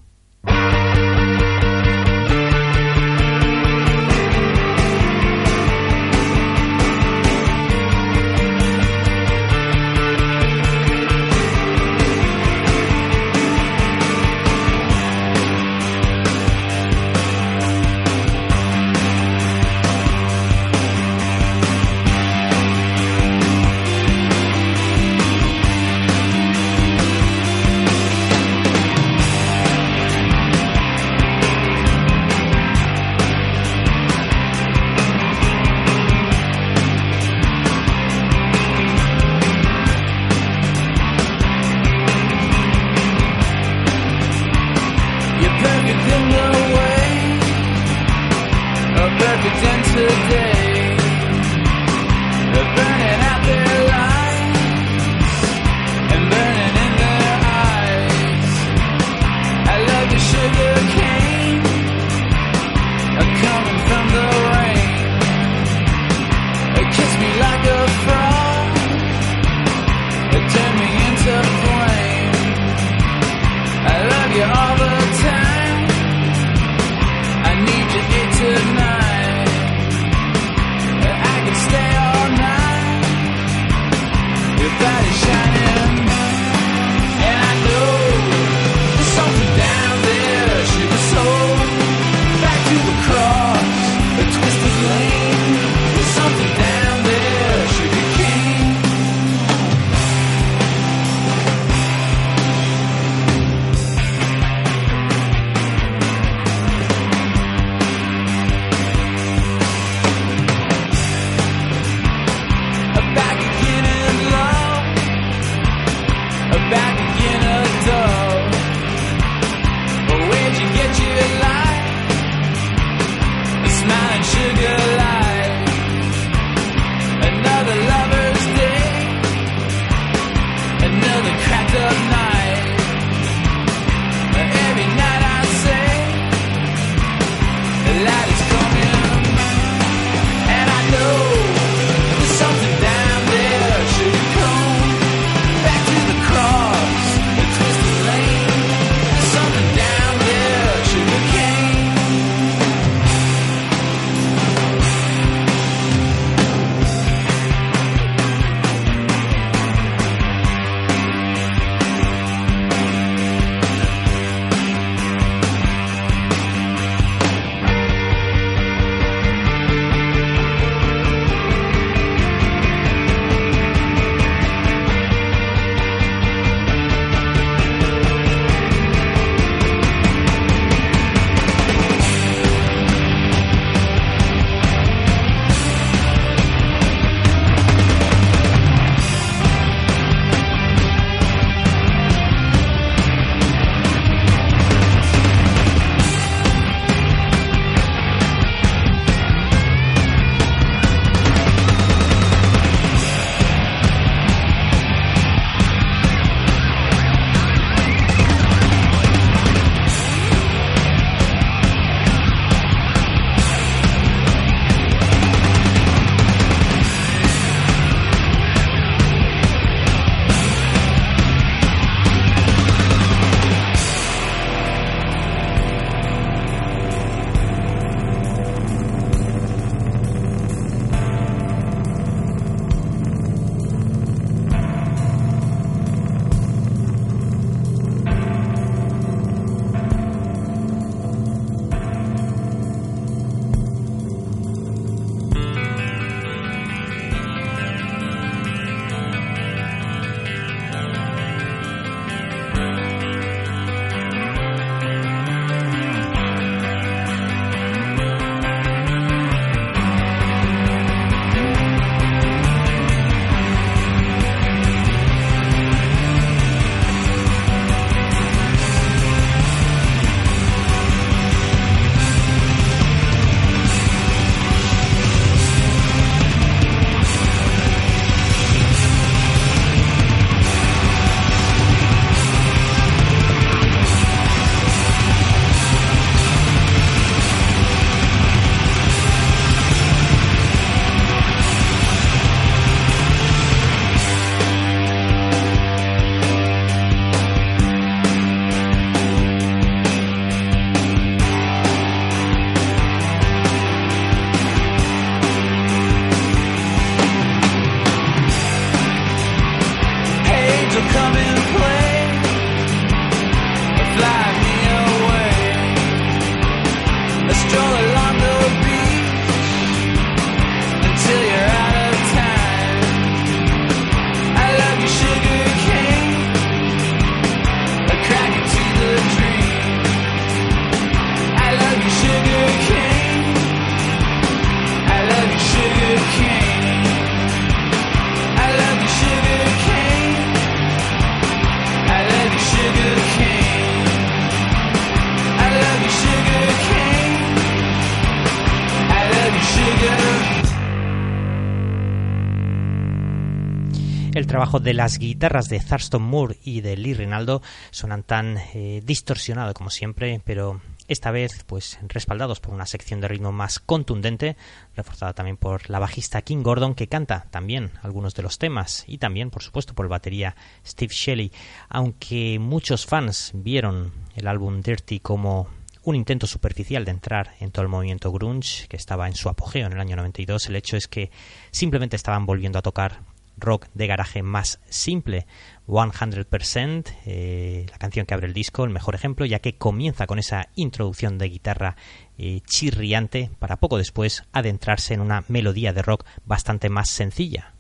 Trabajo 354.36 354.60
de 354.60 354.74
las 354.74 355.00
guitarras 355.00 355.48
de 355.48 355.62
Thurston 355.62 356.02
Moore 356.02 356.38
y 356.44 356.60
de 356.60 356.76
Lee 356.76 356.94
Rinaldo 356.94 357.42
suenan 357.72 358.04
tan 358.04 358.38
eh, 358.54 358.82
distorsionado 358.84 359.54
como 359.54 359.70
siempre, 359.70 360.20
pero 360.26 360.60
esta 360.90 361.10
vez 361.10 361.46
pues 361.48 361.80
respaldados 361.88 362.42
por 362.42 362.54
una 362.54 362.66
sección 362.66 363.00
de 363.00 363.08
ritmo 363.08 363.32
más 363.32 363.62
contundente, 363.62 364.36
reforzada 364.76 365.14
también 365.14 365.38
por 365.38 365.70
la 365.70 365.80
bajista 365.80 366.22
King 366.22 366.44
Gordon 366.44 366.76
que 366.76 366.90
canta 366.90 367.28
también 367.32 367.72
algunos 367.82 368.14
de 368.14 368.24
los 368.24 368.38
temas 368.38 368.84
y 368.88 368.98
también 368.98 369.30
por 369.30 369.42
supuesto 369.42 369.74
por 369.74 369.86
el 369.86 369.90
batería 369.90 370.36
Steve 370.68 370.94
Shelley, 370.94 371.32
aunque 371.70 372.38
muchos 372.38 372.86
fans 372.86 373.32
vieron 373.34 373.94
el 374.18 374.28
álbum 374.28 374.62
Dirty 374.62 375.00
como 375.00 375.48
un 375.84 375.96
intento 375.96 376.28
superficial 376.28 376.84
de 376.84 376.92
entrar 376.92 377.36
en 377.40 377.52
todo 377.52 377.64
el 377.64 377.70
movimiento 377.70 378.12
grunge 378.12 378.68
que 378.68 378.76
estaba 378.76 379.08
en 379.08 379.16
su 379.16 379.30
apogeo 379.30 379.66
en 379.66 379.72
el 379.72 379.80
año 379.80 379.96
92, 379.96 380.48
el 380.48 380.58
hecho 380.58 380.76
es 380.76 380.90
que 380.90 381.10
simplemente 381.52 381.96
estaban 381.96 382.26
volviendo 382.26 382.60
a 382.60 382.62
tocar 382.62 383.15
rock 383.38 383.68
de 383.74 383.88
garaje 383.88 384.24
más 384.24 384.60
simple, 384.70 385.26
100%, 385.68 386.94
eh, 387.06 387.66
la 387.70 387.78
canción 387.78 388.06
que 388.06 388.14
abre 388.14 388.28
el 388.28 388.34
disco, 388.34 388.64
el 388.64 388.70
mejor 388.70 388.96
ejemplo, 388.96 389.26
ya 389.26 389.40
que 389.40 389.58
comienza 389.58 390.08
con 390.08 390.20
esa 390.20 390.50
introducción 390.56 391.18
de 391.18 391.30
guitarra 391.30 391.76
eh, 392.18 392.42
chirriante 392.46 393.32
para 393.40 393.58
poco 393.58 393.78
después 393.78 394.24
adentrarse 394.32 394.94
en 394.94 395.02
una 395.02 395.24
melodía 395.28 395.74
de 395.74 395.82
rock 395.82 396.06
bastante 396.26 396.70
más 396.70 396.90
sencilla. 396.90 397.54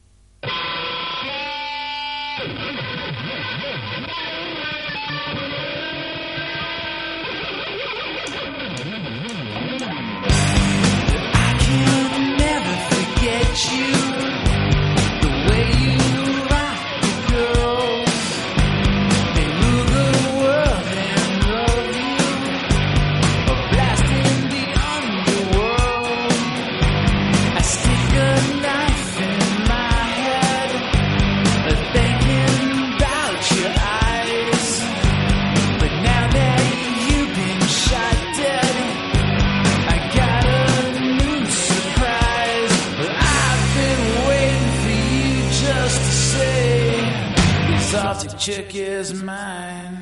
Chick 48.46 48.76
is 48.76 49.12
mine. 49.24 49.98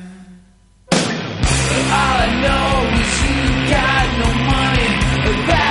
All 0.92 1.00
I 1.90 2.28
know 2.44 2.68
is 3.00 3.12
you 3.24 3.40
got 3.72 4.06
no 4.20 4.28
money. 4.52 5.63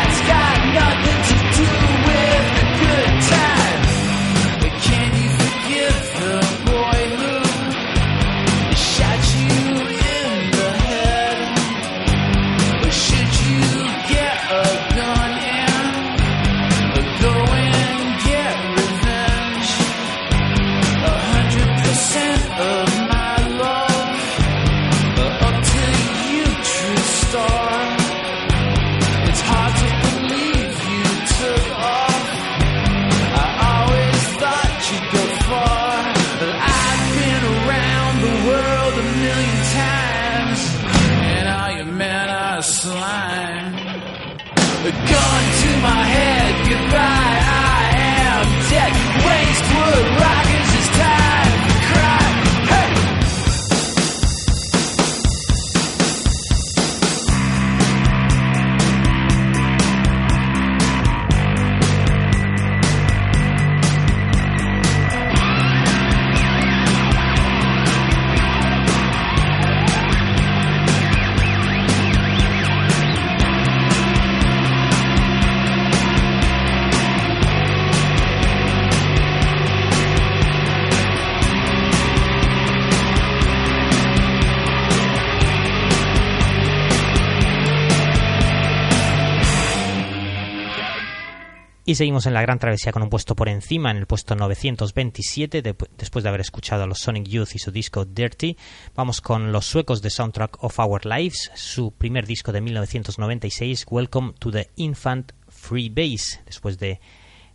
Y 91.93 91.95
seguimos 91.95 92.25
en 92.25 92.33
la 92.33 92.41
gran 92.41 92.57
travesía 92.57 92.91
con 92.91 93.03
un 93.03 93.09
puesto 93.11 93.35
por 93.35 93.47
encima, 93.47 93.91
en 93.91 93.97
el 93.97 94.07
puesto 94.07 94.33
927, 94.35 95.61
de- 95.61 95.75
después 95.95 96.23
de 96.23 96.29
haber 96.29 96.41
escuchado 96.41 96.81
a 96.81 96.87
los 96.87 96.97
Sonic 96.97 97.27
Youth 97.27 97.49
y 97.53 97.59
su 97.59 97.69
disco 97.69 98.03
Dirty. 98.03 98.57
Vamos 98.95 99.21
con 99.21 99.51
los 99.51 99.67
suecos 99.67 100.01
de 100.01 100.09
Soundtrack 100.09 100.63
of 100.63 100.79
Our 100.79 101.05
Lives, 101.05 101.51
su 101.53 101.91
primer 101.91 102.25
disco 102.25 102.51
de 102.51 102.61
1996, 102.61 103.85
Welcome 103.91 104.33
to 104.39 104.49
the 104.49 104.71
Infant 104.77 105.33
Free 105.49 105.89
Base, 105.89 106.41
después 106.47 106.79
de 106.79 106.99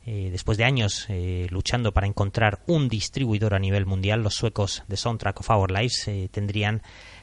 eh, 0.07 0.28
después 0.30 0.57
de 0.57 0.64
años 0.64 1.07
eh, 1.09 1.49
luchando 1.51 1.93
para 1.93 2.07
encontrar 2.07 2.61
un 2.68 2.89
distribuidor 2.89 3.55
a 3.55 3.59
nivel 3.59 3.86
mundial, 3.86 4.22
los 4.22 4.34
suecos 4.36 4.84
de 4.86 4.97
Soundtrack 4.97 5.41
of 5.41 5.51
Our 5.51 5.72
Lives 5.72 6.07
eh, 6.07 6.28
tendrían 6.30 6.80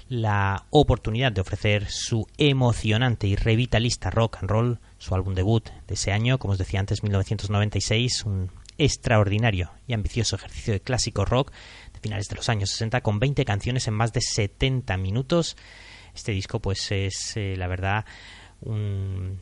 la 0.10 0.66
oportunidad 0.70 1.32
de 1.32 1.42
ofrecer 1.42 1.90
su 1.90 2.28
emocionante 2.38 3.26
y 3.26 3.36
revitalista 3.38 4.12
rock 4.12 4.38
and 4.42 4.52
roll, 4.52 4.80
su 5.06 5.14
álbum 5.14 5.36
debut 5.36 5.70
de 5.88 5.94
ese 5.94 6.12
año, 6.12 6.40
como 6.40 6.54
os 6.54 6.58
decía 6.58 6.80
antes, 6.80 7.04
1996, 7.04 8.26
un 8.26 8.50
extraordinario 8.80 9.72
y 9.88 9.94
ambicioso 9.94 10.36
ejercicio 10.36 10.74
de 10.74 10.82
clásico 10.82 11.26
rock 11.26 11.52
de 11.94 12.00
finales 12.00 12.28
de 12.28 12.36
los 12.36 12.50
años 12.50 12.72
60 12.72 13.02
con 13.02 13.20
20 13.20 13.46
canciones 13.46 13.88
en 13.88 13.94
más 13.94 14.14
de 14.14 14.22
70 14.22 14.98
minutos. 14.98 15.58
Este 16.16 16.32
disco 16.32 16.60
pues 16.60 16.92
es 16.92 17.38
eh, 17.38 17.56
la 17.56 17.68
verdad 17.68 18.06
un, 18.62 19.42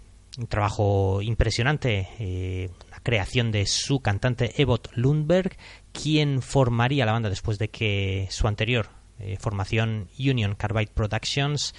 trabajo 0.50 1.22
impresionante, 1.22 2.10
eh, 2.20 2.70
una 2.88 3.00
creación 3.00 3.52
de 3.52 3.66
su 3.66 4.02
cantante 4.02 4.62
Evot 4.62 4.90
Lundberg, 4.96 5.56
quien 5.94 6.42
formaría 6.42 7.06
la 7.06 7.14
banda 7.14 7.30
después 7.30 7.58
de 7.58 7.70
que 7.70 8.28
su 8.32 8.48
anterior 8.48 8.90
eh, 9.20 9.38
formación 9.40 10.10
Union 10.20 10.56
Carbide 10.56 10.92
Productions 10.94 11.74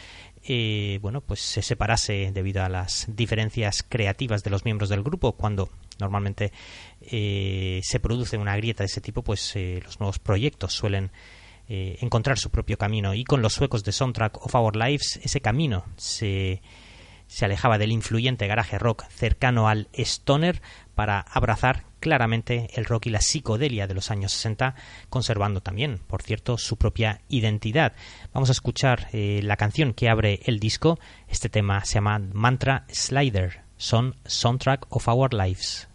eh, 0.47 0.99
bueno 1.01 1.21
pues 1.21 1.41
se 1.41 1.63
separase 1.63 2.31
debido 2.33 2.63
a 2.63 2.69
las 2.69 3.07
diferencias 3.09 3.83
creativas 3.83 4.43
de 4.43 4.51
los 4.51 4.65
miembros 4.65 4.91
del 4.91 5.03
grupo 5.03 5.33
cuando 5.33 5.71
normalmente 5.99 6.53
eh, 7.01 7.81
se 7.83 8.01
produce 8.01 8.37
una 8.37 8.57
grieta 8.57 8.83
de 8.83 8.87
ese 8.87 9.01
tipo 9.01 9.23
pues 9.23 9.57
eh, 9.57 9.81
los 9.85 10.01
nuevos 10.01 10.19
proyectos 10.19 10.73
suelen 10.73 11.11
encontrar 11.67 12.39
su 12.39 12.51
propio 12.51 12.77
camino. 12.77 13.15
Y 13.15 13.25
con 13.25 13.41
los 13.41 13.55
suecos 13.55 13.85
de 13.85 13.93
Soundtrack 13.93 14.37
of 14.45 14.55
Our 14.55 14.77
Lives 14.77 15.19
ese 15.23 15.41
camino 15.41 15.87
se 15.97 16.61
se 17.27 17.45
alejaba 17.47 17.79
del 17.79 17.91
influyente 17.91 18.47
garaje 18.47 18.79
rock 18.79 19.05
cercano 19.09 19.67
al 19.67 19.89
stoner 19.95 20.61
para 20.95 21.21
abrazar 21.21 21.85
claramente 22.01 22.69
el 22.75 22.85
rock 22.85 23.07
y 23.07 23.11
la 23.11 23.21
psicodelia 23.21 23.87
de 23.87 23.95
los 23.95 24.11
años 24.11 24.33
60, 24.33 24.75
conservando 25.09 25.61
también, 25.63 25.99
por 26.07 26.23
cierto, 26.23 26.59
su 26.59 26.77
propia 26.77 27.21
identidad. 27.29 27.95
Vamos 28.33 28.51
a 28.51 28.53
escuchar 28.53 29.09
eh, 29.13 29.41
la 29.43 29.57
canción 29.57 29.95
que 29.95 30.09
abre 30.09 30.41
el 30.45 30.61
disco. 30.61 30.99
Este 31.29 31.49
tema 31.49 31.85
se 31.85 31.95
llama 31.95 32.19
Mantra 32.19 32.85
Slider, 32.93 33.63
son 33.77 34.17
Soundtrack 34.27 34.87
of 34.91 35.09
Our 35.09 35.33
Lives. 35.33 35.89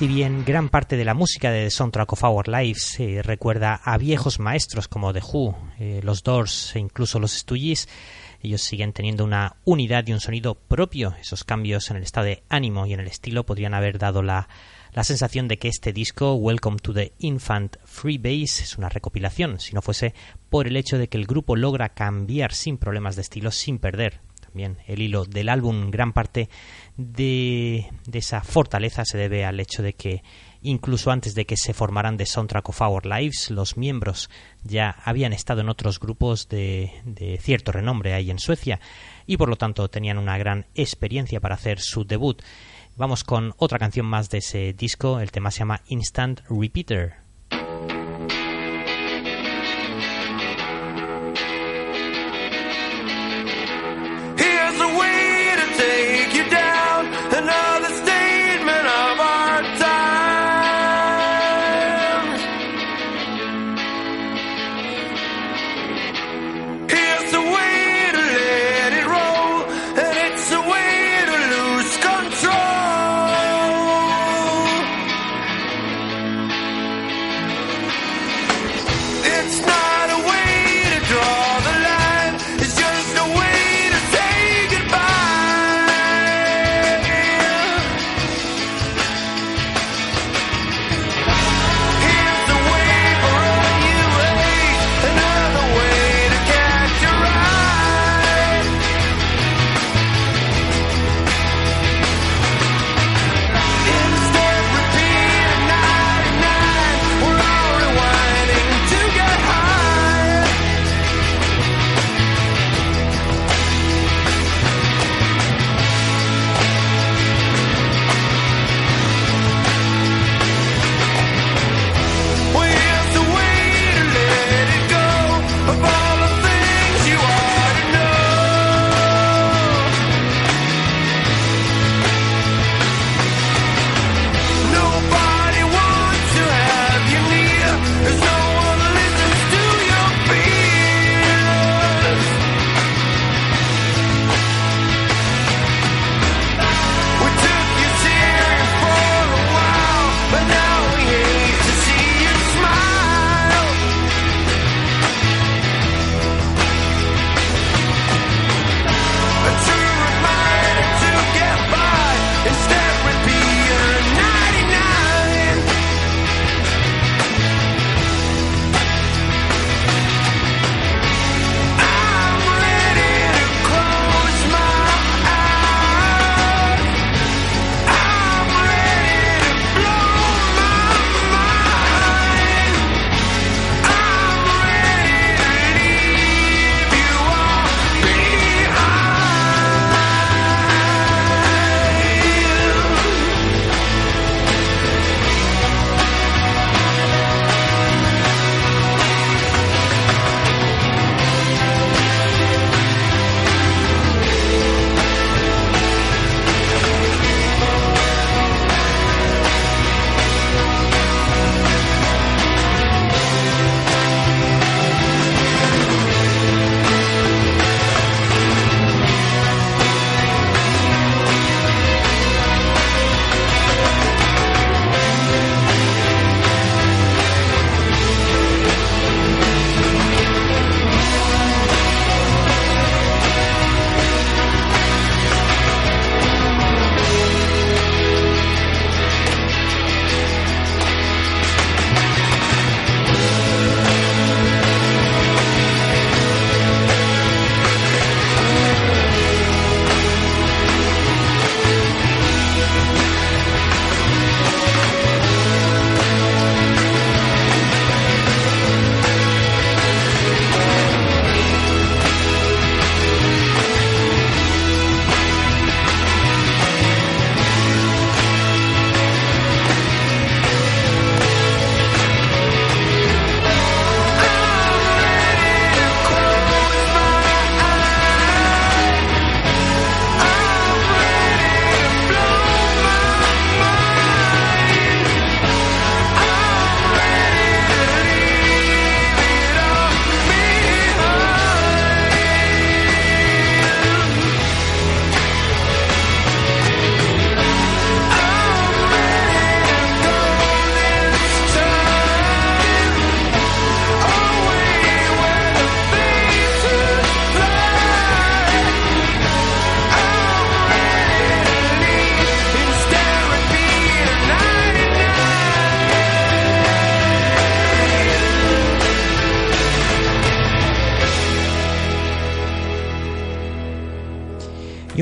Si 0.00 0.08
bien 0.08 0.46
gran 0.46 0.70
parte 0.70 0.96
de 0.96 1.04
la 1.04 1.12
música 1.12 1.50
de 1.50 1.64
The 1.64 1.70
Soundtrack 1.70 2.14
of 2.14 2.24
Our 2.24 2.48
Lives 2.48 2.98
eh, 3.00 3.20
recuerda 3.22 3.74
a 3.74 3.98
viejos 3.98 4.38
maestros 4.38 4.88
como 4.88 5.12
The 5.12 5.20
Who, 5.20 5.54
eh, 5.78 6.00
los 6.02 6.22
Doors 6.22 6.74
e 6.74 6.78
incluso 6.78 7.18
los 7.18 7.32
Stooges, 7.32 7.86
ellos 8.40 8.62
siguen 8.62 8.94
teniendo 8.94 9.24
una 9.24 9.56
unidad 9.66 10.06
y 10.06 10.14
un 10.14 10.20
sonido 10.20 10.54
propio. 10.54 11.14
Esos 11.20 11.44
cambios 11.44 11.90
en 11.90 11.98
el 11.98 12.02
estado 12.02 12.28
de 12.28 12.42
ánimo 12.48 12.86
y 12.86 12.94
en 12.94 13.00
el 13.00 13.08
estilo 13.08 13.44
podrían 13.44 13.74
haber 13.74 13.98
dado 13.98 14.22
la, 14.22 14.48
la 14.94 15.04
sensación 15.04 15.48
de 15.48 15.58
que 15.58 15.68
este 15.68 15.92
disco, 15.92 16.32
Welcome 16.32 16.78
to 16.78 16.94
the 16.94 17.12
Infant 17.18 17.76
Freebase, 17.84 18.62
es 18.62 18.78
una 18.78 18.88
recopilación, 18.88 19.60
si 19.60 19.74
no 19.74 19.82
fuese 19.82 20.14
por 20.48 20.66
el 20.66 20.78
hecho 20.78 20.96
de 20.96 21.10
que 21.10 21.18
el 21.18 21.26
grupo 21.26 21.56
logra 21.56 21.90
cambiar 21.90 22.54
sin 22.54 22.78
problemas 22.78 23.16
de 23.16 23.22
estilo, 23.22 23.50
sin 23.50 23.78
perder 23.78 24.22
también 24.50 24.78
el 24.88 25.00
hilo 25.00 25.24
del 25.24 25.48
álbum. 25.48 25.90
Gran 25.90 26.12
parte 26.12 26.48
de, 27.00 27.86
de 28.06 28.18
esa 28.18 28.42
fortaleza 28.42 29.04
se 29.04 29.18
debe 29.18 29.44
al 29.44 29.60
hecho 29.60 29.82
de 29.82 29.94
que 29.94 30.22
incluso 30.62 31.10
antes 31.10 31.34
de 31.34 31.46
que 31.46 31.56
se 31.56 31.72
formaran 31.72 32.16
The 32.16 32.26
Soundtrack 32.26 32.68
of 32.68 32.80
Our 32.82 33.06
Lives, 33.06 33.50
los 33.50 33.76
miembros 33.76 34.28
ya 34.62 34.90
habían 35.04 35.32
estado 35.32 35.62
en 35.62 35.70
otros 35.70 35.98
grupos 35.98 36.48
de, 36.48 36.92
de, 37.04 37.38
cierto 37.38 37.72
renombre 37.72 38.12
ahí 38.12 38.30
en 38.30 38.38
Suecia 38.38 38.80
y 39.26 39.36
por 39.36 39.48
lo 39.48 39.56
tanto 39.56 39.88
tenían 39.88 40.18
una 40.18 40.36
gran 40.36 40.66
experiencia 40.74 41.40
para 41.40 41.54
hacer 41.54 41.80
su 41.80 42.04
debut. 42.04 42.42
Vamos 42.96 43.24
con 43.24 43.54
otra 43.56 43.78
canción 43.78 44.04
más 44.04 44.28
de 44.28 44.38
ese 44.38 44.74
disco, 44.74 45.20
el 45.20 45.30
tema 45.30 45.50
se 45.50 45.60
llama 45.60 45.80
Instant 45.86 46.40
Repeater. 46.50 47.29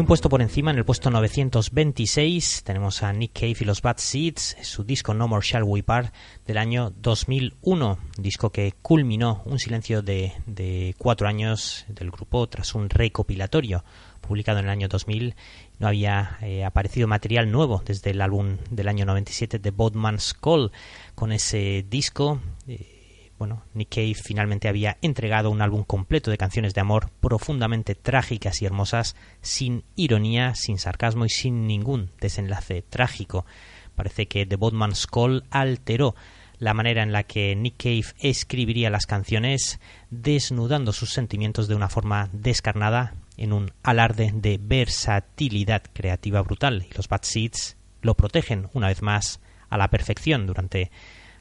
Puesto 0.09 0.31
por 0.31 0.41
encima, 0.41 0.71
en 0.71 0.79
el 0.79 0.87
puesto 0.87 1.11
926, 1.11 2.63
tenemos 2.65 3.03
a 3.03 3.13
Nick 3.13 3.35
Cave 3.35 3.57
y 3.61 3.65
los 3.67 3.83
Bad 3.83 3.99
Seeds, 3.99 4.57
su 4.63 4.83
disco 4.83 5.13
No 5.13 5.29
More 5.29 5.45
Shall 5.47 5.65
We 5.65 5.83
Part 5.83 6.15
del 6.47 6.57
año 6.57 6.95
2001, 6.97 7.99
disco 8.17 8.51
que 8.51 8.73
culminó 8.81 9.43
un 9.45 9.59
silencio 9.59 10.01
de, 10.01 10.33
de 10.47 10.95
cuatro 10.97 11.29
años 11.29 11.85
del 11.89 12.11
grupo 12.11 12.49
tras 12.49 12.75
un 12.75 12.89
recopilatorio 12.89 13.85
publicado 14.23 14.61
en 14.61 14.65
el 14.65 14.71
año 14.71 14.89
2000. 14.89 15.35
No 15.79 15.89
había 15.89 16.39
eh, 16.41 16.65
aparecido 16.65 17.07
material 17.07 17.53
nuevo 17.53 17.83
desde 17.85 18.13
el 18.13 18.23
álbum 18.23 18.57
del 18.71 18.89
año 18.89 19.05
97 19.05 19.59
de 19.59 19.71
Bodman's 19.71 20.33
Call. 20.33 20.73
Con 21.15 21.33
ese 21.33 21.85
disco, 21.87 22.41
eh, 22.67 22.98
bueno, 23.39 23.63
Nick 23.73 23.95
Cave 23.95 24.15
finalmente 24.15 24.69
había 24.69 24.99
entregado 25.01 25.51
un 25.51 25.63
álbum 25.63 25.85
completo 25.85 26.31
de 26.31 26.39
canciones 26.39 26.75
de 26.75 26.81
amor 26.81 27.11
profundamente 27.21 27.95
trágicas 27.95 28.61
y 28.61 28.67
hermosas, 28.67 29.15
sin 29.41 29.85
ironía, 29.95 30.55
sin 30.57 30.79
sarcasmo 30.79 31.25
y 31.25 31.29
sin 31.29 31.67
ningún 31.67 32.11
desenlace 32.21 32.83
trágico. 32.83 33.47
Parece 33.95 34.27
que 34.27 34.45
The 34.45 34.57
Bodman's 34.57 35.07
Call 35.07 35.45
alteró 35.51 36.17
la 36.59 36.75
manera 36.75 37.05
en 37.05 37.13
la 37.13 37.23
que 37.23 37.55
Nick 37.55 37.77
Cave 37.77 38.05
escribiría 38.19 38.91
las 38.91 39.07
canciones, 39.07 39.79
desnudando 40.11 40.93
sus 40.93 41.11
sentimientos 41.11 41.69
de 41.69 41.77
una 41.77 41.89
forma 41.89 42.29
descarnada 42.33 43.15
en 43.37 43.53
un 43.53 43.71
alarde 43.85 44.33
de 44.35 44.59
versatilidad 44.61 45.83
creativa 45.93 46.43
brutal. 46.43 46.87
Y 46.91 46.95
los 46.95 47.09
Bad 47.09 47.23
Seeds 47.23 47.77
lo 48.03 48.17
protegen 48.17 48.69
una 48.73 48.89
vez 48.89 49.03
más 49.03 49.41
a 49.69 49.79
la 49.79 49.89
perfección 49.89 50.47
durante 50.47 50.91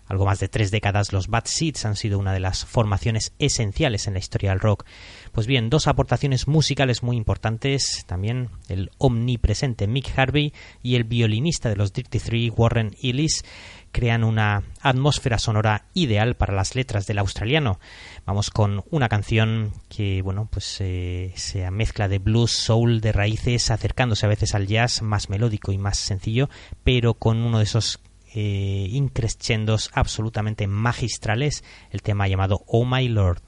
algo 0.08 0.26
más 0.26 0.40
de 0.40 0.48
tres 0.48 0.72
décadas, 0.72 1.14
los 1.14 1.28
Bad 1.28 1.46
Seeds 1.46 1.86
han 1.86 1.96
sido 1.96 2.20
una 2.20 2.34
de 2.34 2.40
las 2.40 2.66
formaciones 2.66 3.34
esenciales 3.40 4.08
en 4.08 4.14
la 4.14 4.20
historia 4.20 4.52
del 4.52 4.60
rock. 4.60 4.86
Pues 5.32 5.48
bien, 5.48 5.70
dos 5.70 5.88
aportaciones 5.88 6.48
musicales 6.48 7.04
muy 7.04 7.18
importantes, 7.18 8.04
también 8.06 8.50
el 8.70 8.92
omnipresente 8.98 9.88
Mick 9.88 10.18
Harvey 10.18 10.54
y 10.82 10.96
el 10.96 11.04
violinista 11.04 11.70
de 11.70 11.76
los 11.76 11.94
Dirty 11.94 12.20
Three, 12.20 12.50
Warren 12.50 12.96
Ellis, 13.02 13.44
crean 13.92 14.24
una 14.24 14.64
atmósfera 14.82 15.40
sonora 15.40 15.86
ideal 15.94 16.36
para 16.36 16.54
las 16.54 16.76
letras 16.76 17.08
del 17.08 17.20
australiano. 17.20 17.80
Vamos 18.26 18.50
con 18.52 18.84
una 18.92 19.10
canción 19.10 19.74
que, 19.90 20.22
bueno, 20.22 20.48
pues 20.52 20.78
eh, 20.82 21.34
se 21.36 21.70
mezcla 21.72 22.08
de 22.08 22.20
blues, 22.20 22.52
soul, 22.52 23.02
de 23.02 23.12
raíces, 23.12 23.72
acercándose 23.72 24.26
a 24.26 24.30
veces 24.30 24.54
al 24.54 24.68
jazz 24.68 25.02
más 25.02 25.30
melódico 25.30 25.72
y 25.72 25.78
más 25.78 25.98
sencillo, 25.98 26.50
pero 26.84 27.16
con 27.16 27.38
uno 27.38 27.58
de 27.58 27.64
esos 27.64 28.00
eh, 28.40 28.90
increscendos 28.92 29.90
absolutamente 29.94 30.68
magistrales, 30.68 31.64
el 31.90 32.04
tema 32.04 32.28
llamado 32.28 32.62
Oh 32.68 32.86
My 32.86 33.08
Lord. 33.08 33.42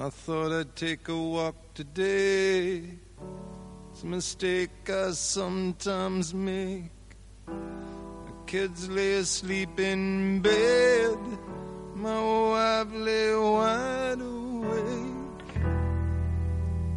I 0.00 0.08
thought 0.08 0.50
I'd 0.50 0.74
take 0.74 1.10
a 1.10 1.14
walk 1.14 1.54
today. 1.74 2.98
It's 3.90 4.02
a 4.02 4.06
mistake 4.06 4.88
I 4.88 5.12
sometimes 5.12 6.32
make. 6.32 6.90
The 7.46 8.32
kids 8.46 8.88
lay 8.88 9.16
asleep 9.16 9.78
in 9.78 10.40
bed. 10.40 11.18
My 11.94 12.18
wife 12.18 12.94
lay 12.94 13.34
wide 13.36 14.20
awake. 14.22 15.52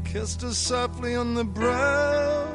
Kissed 0.06 0.44
her 0.44 0.54
softly 0.54 1.16
on 1.16 1.34
the 1.34 1.44
brow. 1.44 2.48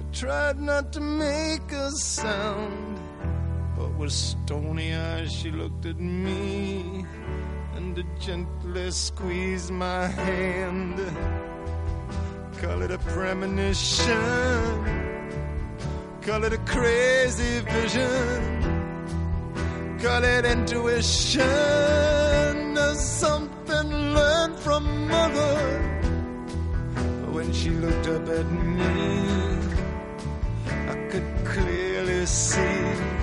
I 0.00 0.14
tried 0.14 0.58
not 0.58 0.94
to 0.94 1.00
make 1.00 1.70
a 1.72 1.90
sound. 1.90 2.93
With 3.98 4.12
stony 4.12 4.92
eyes 4.92 5.32
she 5.32 5.50
looked 5.52 5.86
at 5.86 5.98
me 6.00 7.06
and 7.76 8.04
gently 8.18 8.90
squeezed 8.90 9.70
my 9.70 10.06
hand. 10.06 10.98
Call 12.60 12.82
it 12.82 12.90
a 12.90 12.98
premonition, 12.98 14.18
call 16.22 16.44
it 16.44 16.52
a 16.52 16.58
crazy 16.58 17.60
vision, 17.60 18.62
call 20.02 20.24
it 20.24 20.44
intuition, 20.44 21.42
or 22.76 22.94
something 22.94 23.90
learned 24.12 24.58
from 24.58 25.08
mother. 25.08 25.56
When 27.30 27.52
she 27.52 27.70
looked 27.70 28.08
up 28.08 28.28
at 28.28 28.46
me, 28.50 29.58
I 30.88 30.94
could 31.10 31.44
clearly 31.44 32.26
see 32.26 33.13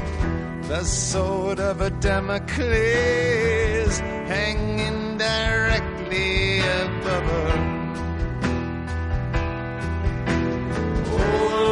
the 0.72 0.86
sword 0.86 1.60
of 1.60 1.82
a 1.82 1.90
Damocles 1.90 4.00
hanging 4.34 5.18
directly 5.18 6.60
above 6.60 7.24
her. 7.34 7.54
Oh 11.12 11.71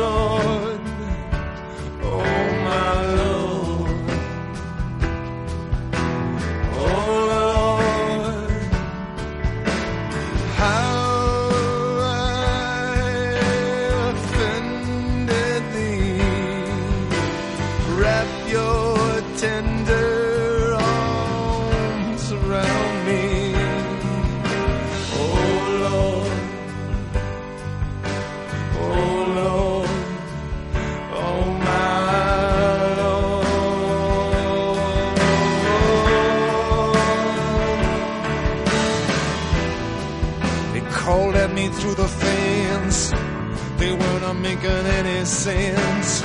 making 44.62 44.86
any 44.88 45.26
sense. 45.26 46.22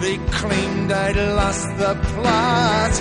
They 0.00 0.16
claimed 0.30 0.92
I'd 0.92 1.16
lost 1.16 1.66
the 1.78 1.94
plot. 2.12 2.92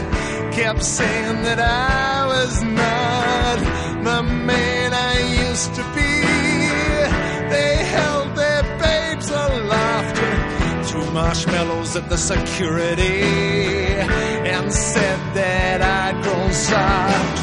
Kept 0.54 0.84
saying 0.84 1.44
that 1.44 1.60
I 1.60 2.26
was 2.28 2.64
not 2.64 3.60
the 4.04 4.24
man 4.24 4.94
I 4.94 5.20
used 5.50 5.76
to 5.76 5.84
be. 5.96 6.22
They 7.50 7.76
held 7.96 8.36
their 8.38 8.64
babes 8.80 9.30
aloft 9.30 10.18
threw 10.86 11.12
marshmallows 11.12 11.96
at 11.96 12.10
the 12.10 12.18
security 12.18 13.24
and 14.54 14.72
said 14.72 15.20
that 15.34 15.82
I'd 15.82 16.22
grown 16.24 16.54
soft. 16.54 17.38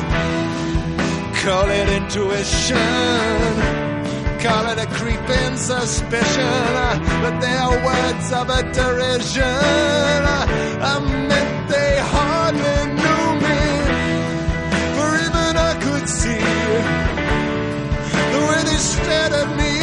Call 1.45 1.69
it 1.69 1.89
intuition. 1.89 3.91
Call 4.43 4.66
it 4.70 4.78
a 4.78 4.86
creeping 4.86 5.57
suspicion, 5.57 7.01
but 7.22 7.38
they're 7.40 7.84
words 7.86 8.32
of 8.32 8.51
a 8.51 8.62
derision. 8.72 9.45
I 9.45 10.99
meant 11.28 11.68
they 11.68 11.95
hardly 12.14 12.80
knew 12.99 13.26
me, 13.47 13.61
for 14.97 15.11
even 15.26 15.57
I 15.57 15.74
could 15.84 16.09
see 16.09 16.47
the 18.32 18.40
way 18.49 18.62
they 18.68 18.80
stared 18.93 19.32
at 19.32 19.49
me, 19.61 19.74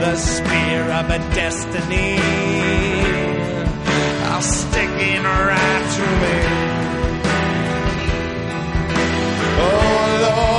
the 0.00 0.16
spear 0.16 0.82
of 1.00 1.10
a 1.10 1.18
destiny, 1.34 2.18
are 4.32 4.40
sticking 4.40 5.24
right 5.24 5.84
to 5.96 6.06
me. 6.22 6.36
Oh 9.60 10.20
Lord. 10.22 10.55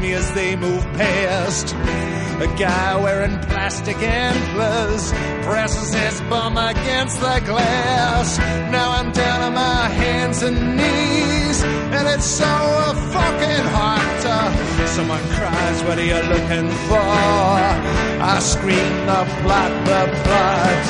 Me 0.00 0.12
as 0.12 0.32
they 0.34 0.56
move 0.56 0.82
past. 0.94 1.74
A 2.40 2.46
guy 2.56 2.96
wearing 3.02 3.38
plastic 3.40 3.96
antlers 3.96 5.12
presses 5.42 5.92
his 5.92 6.20
bum 6.30 6.56
against 6.56 7.20
the 7.20 7.40
glass. 7.44 8.38
Now 8.70 8.92
I'm 8.92 9.10
down 9.12 9.42
on 9.42 9.54
my 9.54 9.88
hands 9.88 10.42
and 10.42 10.76
knees, 10.76 11.62
and 11.64 12.06
it's 12.08 12.26
so 12.26 12.44
fucking 13.14 13.66
hot. 13.74 14.20
Uh, 14.24 14.86
someone 14.86 15.24
cries, 15.36 15.82
What 15.84 15.98
are 15.98 16.04
you 16.04 16.20
looking 16.34 16.70
for? 16.88 17.00
I 17.00 18.38
scream 18.40 18.92
the 19.10 19.22
plot, 19.42 19.72
the 19.90 20.02
plot. 20.24 20.84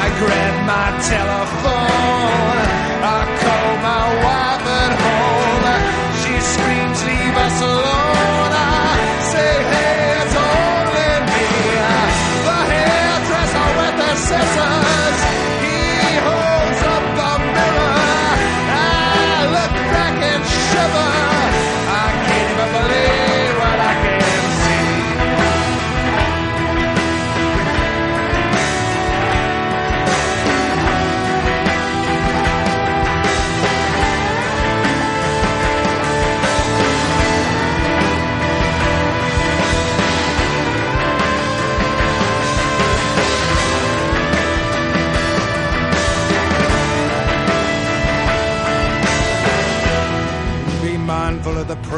I 0.00 0.04
grab 0.20 0.54
my 0.66 0.88
telephone. 1.12 2.56
I 3.04 3.20
call 3.42 3.68
my 3.82 4.24
wife 4.24 4.51
the 14.54 14.81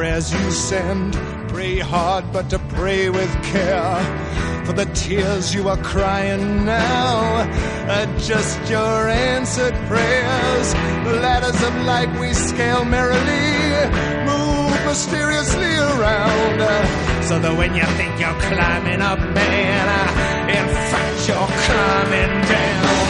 prayers 0.04 0.34
you 0.34 0.50
send. 0.50 1.14
Pray 1.48 1.78
hard, 1.78 2.24
but 2.30 2.50
to 2.50 2.58
pray 2.76 3.08
with 3.08 3.32
care. 3.42 3.96
For 4.66 4.74
the 4.74 4.84
tears 4.92 5.54
you 5.54 5.66
are 5.72 5.78
crying 5.78 6.66
now 6.66 7.48
are 7.88 8.18
just 8.18 8.58
your 8.68 9.08
answered 9.08 9.72
prayers. 9.88 10.66
The 11.06 11.14
ladders 11.24 11.60
of 11.68 11.74
light 11.90 12.12
we 12.20 12.34
scale 12.34 12.84
merrily, 12.84 13.48
move 14.28 14.76
mysteriously 14.84 15.74
around. 15.88 16.60
So 17.28 17.38
that 17.38 17.54
when 17.56 17.74
you 17.74 17.86
think 17.96 18.12
you're 18.20 18.40
climbing 18.52 19.00
up, 19.00 19.20
man, 19.38 19.86
in 20.58 20.66
fact 20.90 21.16
you're 21.28 21.50
climbing 21.64 22.34
down 22.52 23.08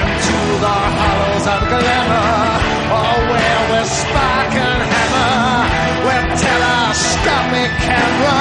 into 0.00 0.38
the 0.64 0.76
hollows 0.98 1.46
of 1.54 1.60
glamour, 1.70 2.34
or 2.98 3.14
where 3.30 3.62
with 3.70 3.90
spark 4.00 4.52
and 4.66 4.82
hammer, 4.90 5.65
telescopic 6.38 7.70
camera, 7.86 8.40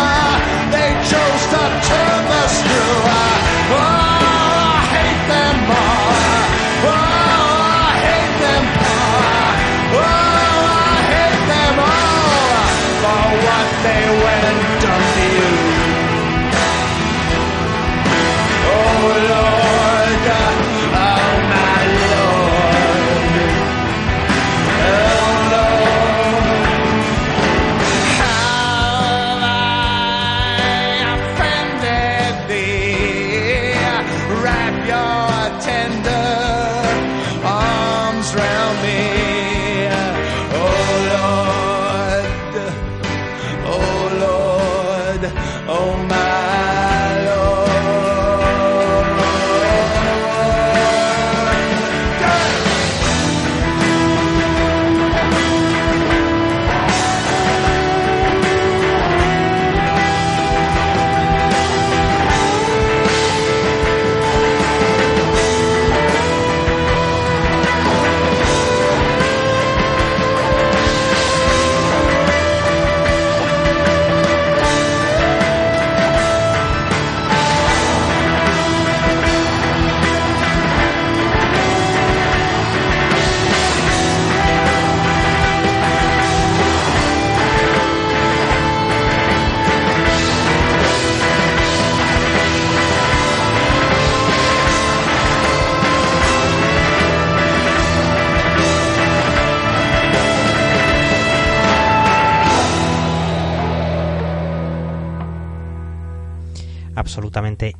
they 0.71 0.91
chose 1.09 1.43
to 1.53 1.63
turn 1.89 2.19
the 2.31 2.43
screw. 2.57 2.95
Oh, 3.71 3.79
I 3.79 4.83
hate 4.95 5.23
them 5.31 5.57
all. 5.71 6.11
Oh, 6.85 6.91
I 6.91 7.95
hate 8.07 8.35
them. 8.43 8.63
Oh, 9.95 10.03
I 10.03 10.99
hate 11.13 11.43
them 11.53 11.75
for 13.01 13.25
what 13.45 13.67
they 13.85 14.03
went 14.23 14.34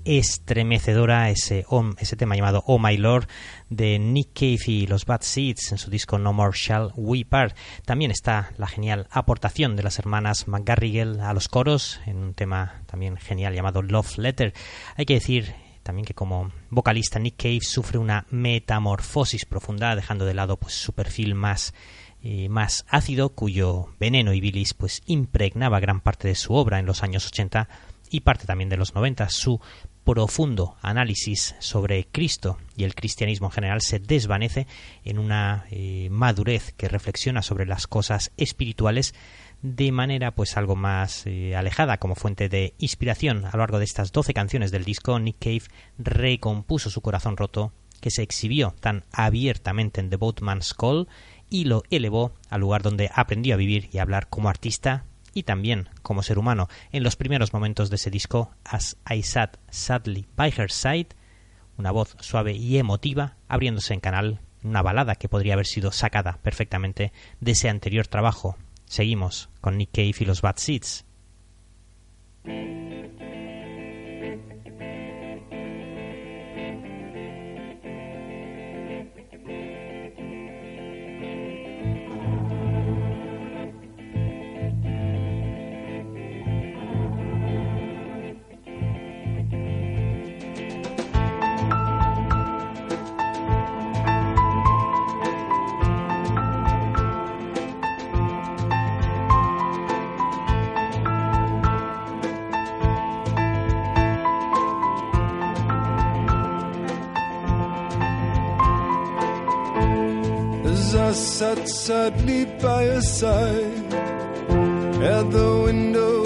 estremecedora 0.05 1.29
ese, 1.29 1.65
ese 1.97 2.15
tema 2.15 2.35
llamado 2.35 2.63
Oh 2.67 2.79
My 2.79 2.97
Lord 2.97 3.27
de 3.69 3.99
Nick 3.99 4.29
Cave 4.33 4.59
y 4.67 4.87
los 4.87 5.05
Bad 5.05 5.21
Seeds 5.21 5.71
en 5.71 5.77
su 5.77 5.89
disco 5.89 6.17
No 6.17 6.33
More 6.33 6.55
Shall 6.55 6.91
We 6.95 7.25
Part. 7.25 7.55
También 7.85 8.11
está 8.11 8.51
la 8.57 8.67
genial 8.67 9.07
aportación 9.11 9.75
de 9.75 9.83
las 9.83 9.99
hermanas 9.99 10.47
McGarrigle 10.47 11.21
a 11.21 11.33
los 11.33 11.47
coros 11.47 11.99
en 12.05 12.17
un 12.17 12.33
tema 12.33 12.81
también 12.85 13.17
genial 13.17 13.53
llamado 13.53 13.81
Love 13.81 14.17
Letter. 14.17 14.53
Hay 14.95 15.05
que 15.05 15.15
decir 15.15 15.53
también 15.83 16.05
que 16.05 16.15
como 16.15 16.51
vocalista 16.71 17.19
Nick 17.19 17.35
Cave 17.37 17.61
sufre 17.61 17.99
una 17.99 18.25
metamorfosis 18.31 19.45
profunda 19.45 19.95
dejando 19.95 20.25
de 20.25 20.33
lado 20.33 20.57
pues 20.57 20.73
su 20.73 20.93
perfil 20.93 21.35
más 21.35 21.73
eh, 22.23 22.49
más 22.49 22.85
ácido 22.89 23.29
cuyo 23.29 23.93
veneno 23.99 24.33
y 24.33 24.41
bilis 24.41 24.73
pues 24.73 25.03
impregnaba 25.05 25.79
gran 25.79 26.01
parte 26.01 26.27
de 26.27 26.33
su 26.33 26.55
obra 26.55 26.79
en 26.79 26.87
los 26.87 27.03
años 27.03 27.27
80 27.27 27.69
y 28.15 28.21
parte 28.21 28.45
también 28.45 28.69
de 28.69 28.77
los 28.77 28.95
90 28.95 29.27
su 29.29 29.59
profundo 30.05 30.77
análisis 30.81 31.55
sobre 31.59 32.05
Cristo 32.05 32.57
y 32.77 32.85
el 32.85 32.95
cristianismo 32.95 33.47
en 33.47 33.51
general 33.51 33.81
se 33.81 33.99
desvanece 33.99 34.67
en 35.03 35.19
una 35.19 35.65
eh, 35.69 36.07
madurez 36.11 36.71
que 36.77 36.87
reflexiona 36.87 37.41
sobre 37.41 37.65
las 37.65 37.87
cosas 37.87 38.31
espirituales 38.37 39.13
de 39.61 39.91
manera 39.91 40.33
pues 40.33 40.55
algo 40.55 40.77
más 40.77 41.25
eh, 41.25 41.57
alejada 41.57 41.97
como 41.97 42.15
fuente 42.15 42.47
de 42.47 42.73
inspiración. 42.77 43.43
A 43.43 43.51
lo 43.51 43.59
largo 43.59 43.79
de 43.79 43.85
estas 43.85 44.13
12 44.13 44.33
canciones 44.33 44.71
del 44.71 44.85
disco 44.85 45.19
Nick 45.19 45.39
Cave 45.39 45.63
recompuso 45.97 46.89
su 46.89 47.01
corazón 47.01 47.35
roto 47.35 47.73
que 47.99 48.11
se 48.11 48.21
exhibió 48.21 48.73
tan 48.79 49.03
abiertamente 49.11 49.99
en 49.99 50.09
The 50.09 50.15
Boatman's 50.15 50.73
Call 50.73 51.09
y 51.49 51.65
lo 51.65 51.83
elevó 51.89 52.33
al 52.49 52.61
lugar 52.61 52.81
donde 52.81 53.09
aprendió 53.13 53.55
a 53.55 53.57
vivir 53.57 53.89
y 53.91 53.97
hablar 53.97 54.29
como 54.29 54.47
artista 54.47 55.03
y 55.35 55.43
también 55.43 55.89
como 56.01 56.23
ser 56.23 56.39
humano. 56.39 56.67
En 56.91 57.03
los 57.03 57.15
primeros 57.15 57.53
momentos 57.53 57.91
de 57.91 57.97
ese 57.97 58.09
disco, 58.09 58.49
As 58.63 58.97
I 59.07 59.21
Sat 59.21 59.57
Sadly 59.69 60.25
by 60.35 60.51
Her 60.57 60.71
Side, 60.71 61.09
una 61.77 61.91
voz 61.91 62.15
suave 62.21 62.53
y 62.53 62.79
emotiva, 62.79 63.35
abriéndose 63.47 63.93
en 63.93 63.99
canal, 63.99 64.39
una 64.63 64.81
balada 64.81 65.15
que 65.15 65.29
podría 65.29 65.53
haber 65.53 65.67
sido 65.67 65.91
sacada 65.91 66.39
perfectamente 66.41 67.11
de 67.41 67.51
ese 67.51 67.69
anterior 67.69 68.07
trabajo. 68.07 68.57
Seguimos 68.85 69.49
con 69.61 69.77
Nick 69.77 69.91
Cave 69.91 70.15
y 70.19 70.25
los 70.25 70.41
Bad 70.41 70.55
Seeds. 70.55 71.05
Sat 111.39 111.67
sadly 111.67 112.45
by 112.63 112.85
her 112.85 113.01
side 113.01 113.93
at 115.13 115.25
the 115.37 115.51
window 115.65 116.23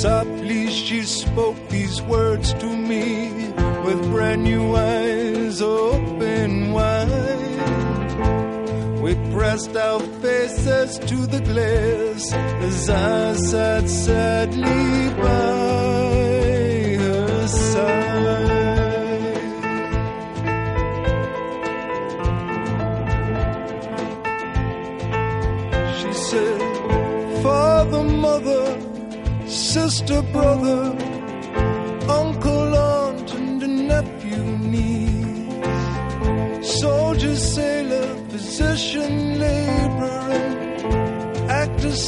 Softly 0.00 0.70
she 0.70 1.02
spoke 1.02 1.58
these 1.68 2.00
words 2.00 2.54
to 2.54 2.68
me 2.90 3.30
with 3.84 4.00
brand 4.12 4.44
new 4.44 4.74
eyes 4.74 5.60
open 5.60 6.25
pressed 9.46 9.76
our 9.76 10.00
faces 10.24 10.98
to 10.98 11.18
the 11.34 11.40
glass 11.40 12.32
as 12.68 12.90
I 12.90 13.32
sat 13.34 13.88
sadly 13.88 15.10
by 15.22 16.96
her 17.04 17.46
side. 17.46 18.56
She 25.98 26.12
said, 26.28 26.60
Father, 27.44 28.02
mother, 28.02 28.64
sister, 29.46 30.22
brother, 30.22 31.05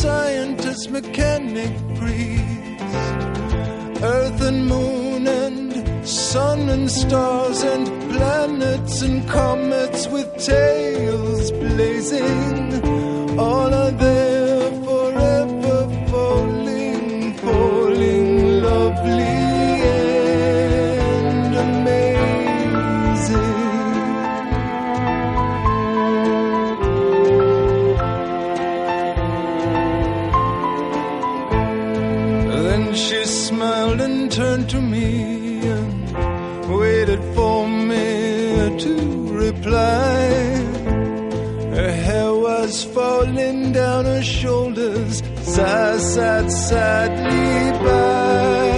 scientist, 0.02 0.90
mechanic, 0.90 1.72
priest, 1.96 2.82
earth 4.00 4.40
and 4.42 4.66
moon 4.66 5.26
and 5.26 6.08
sun 6.08 6.68
and 6.68 6.88
stars 6.88 7.62
and 7.62 7.84
planets 8.12 9.02
and 9.02 9.28
comets 9.28 10.06
with 10.08 10.28
tails 10.38 11.50
blazing, 11.50 12.97
sat 45.98 46.48
sadly 46.50 47.72
by 47.84 48.70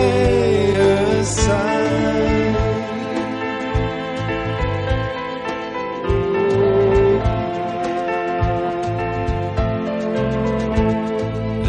her 0.77 1.25
side. 1.25 2.57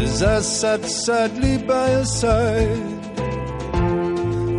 As 0.00 0.22
I 0.22 0.40
sat 0.40 0.84
sadly 0.86 1.58
by 1.58 1.88
her 1.90 2.04
side, 2.04 3.02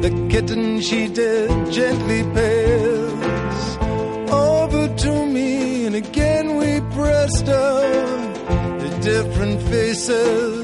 the 0.04 0.12
kitten 0.30 0.80
she 0.80 1.08
did 1.08 1.50
gently 1.72 2.22
pass 2.36 3.78
over 4.32 4.88
to 4.96 5.26
me, 5.26 5.86
and 5.88 5.96
again 5.96 6.58
we 6.58 6.82
pressed 6.91 7.50
our 7.50 8.34
the 8.80 8.89
different 9.02 9.60
faces 9.64 10.62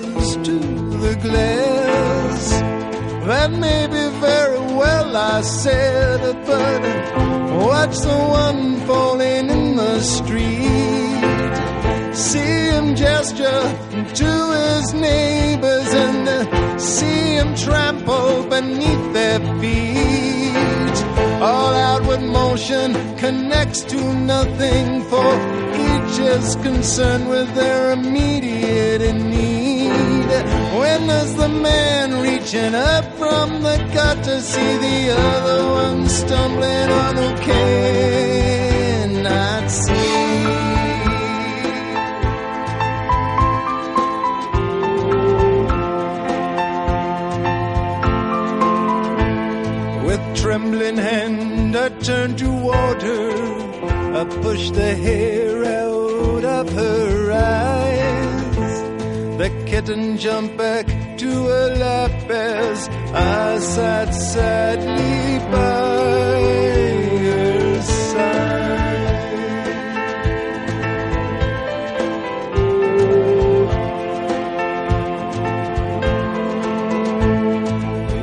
the 0.99 1.15
glass. 1.15 2.59
That 3.27 3.51
may 3.51 3.87
be 3.87 4.05
very 4.19 4.59
well, 4.59 5.15
I 5.15 5.41
said, 5.41 6.19
it, 6.21 6.45
but 6.45 6.81
watch 7.65 7.95
the 7.99 8.19
one 8.45 8.79
falling 8.87 9.49
in 9.49 9.75
the 9.75 10.01
street. 10.01 11.49
See 12.15 12.55
him 12.75 12.95
gesture 12.95 13.63
to 14.21 14.31
his 14.61 14.93
neighbors 14.93 15.89
and 15.93 16.81
see 16.81 17.35
him 17.39 17.55
trample 17.55 18.45
beneath 18.49 19.13
their 19.13 19.39
feet. 19.61 20.97
All 21.41 21.73
outward 21.73 22.21
motion 22.21 22.93
connects 23.17 23.83
to 23.91 23.99
nothing, 24.33 25.03
for 25.03 25.31
each 25.87 26.19
is 26.19 26.55
concerned 26.57 27.29
with 27.29 27.53
their 27.55 27.91
immediate 27.91 29.13
need. 29.15 29.58
When 30.79 31.07
does 31.07 31.35
the 31.35 31.49
man 31.49 32.21
reaching 32.21 32.73
up 32.75 33.03
from 33.17 33.61
the 33.61 33.77
gutter 33.93 34.39
see 34.39 34.77
the 34.77 35.11
other 35.11 35.69
one 35.69 36.07
stumbling 36.07 36.89
on 36.89 37.15
who 37.15 37.35
cannot 37.51 39.69
see? 39.69 39.89
With 50.05 50.21
trembling 50.35 50.97
hand, 50.97 51.75
I 51.75 51.89
turned 51.99 52.39
toward 52.39 53.01
her. 53.01 54.19
I 54.19 54.23
pushed 54.41 54.73
the 54.73 54.95
hair 54.95 55.63
out 55.65 56.43
of 56.45 56.71
her. 56.73 57.28
Kitten 59.89 60.17
jumped 60.19 60.55
back 60.55 60.85
to 61.17 61.29
her 61.47 61.75
lap 61.77 62.29
as 62.29 62.89
I 63.11 63.57
sat 63.57 64.13
sadly 64.13 65.39
by 65.49 66.37
her 67.25 67.81
side. 67.81 68.69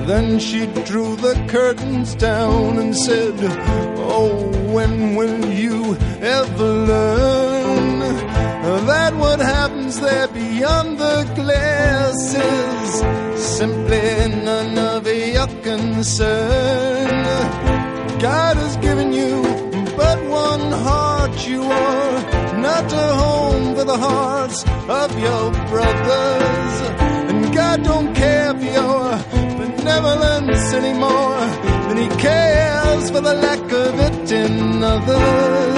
Then 0.06 0.38
she 0.38 0.66
drew 0.84 1.16
the 1.16 1.34
curtains 1.48 2.14
down 2.14 2.78
and 2.78 2.94
said, 2.96 3.34
Oh, 3.98 4.52
when 4.72 5.16
will 5.16 5.44
you 5.46 5.96
ever 6.20 6.64
learn 6.64 7.35
there 10.00 10.28
beyond 10.28 10.98
the 10.98 11.24
glasses. 11.34 12.88
simply 13.58 14.28
none 14.44 14.78
of 14.78 15.06
your 15.06 15.46
concern? 15.62 17.24
God 18.18 18.56
has 18.56 18.76
given 18.78 19.12
you 19.12 19.42
but 19.96 20.18
one 20.28 20.72
heart, 20.72 21.46
you 21.48 21.62
are 21.62 22.60
not 22.60 22.92
a 22.92 23.08
home 23.22 23.74
for 23.74 23.84
the 23.84 23.96
hearts 23.96 24.64
of 25.00 25.18
your 25.18 25.50
brothers. 25.70 26.74
And 27.30 27.54
God 27.54 27.82
don't 27.82 28.14
care 28.14 28.52
for 28.54 28.64
your 28.80 29.18
benevolence 29.56 30.72
anymore 30.74 31.40
than 31.88 31.96
He 31.96 32.08
cares 32.20 33.10
for 33.10 33.20
the 33.22 33.34
lack 33.34 33.72
of 33.72 34.00
it 34.00 34.32
in 34.32 34.82
others. 34.82 35.75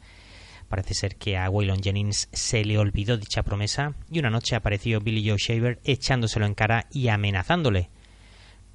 Parece 0.69 0.93
ser 0.93 1.15
que 1.17 1.37
a 1.37 1.49
Waylon 1.49 1.81
Jennings 1.81 2.29
se 2.31 2.63
le 2.63 2.77
olvidó 2.77 3.17
dicha 3.17 3.43
promesa 3.43 3.93
y 4.09 4.19
una 4.19 4.29
noche 4.29 4.55
apareció 4.55 4.99
Billy 4.99 5.27
Joe 5.27 5.37
Shaver 5.37 5.79
echándoselo 5.83 6.45
en 6.45 6.55
cara 6.55 6.87
y 6.91 7.09
amenazándole. 7.09 7.89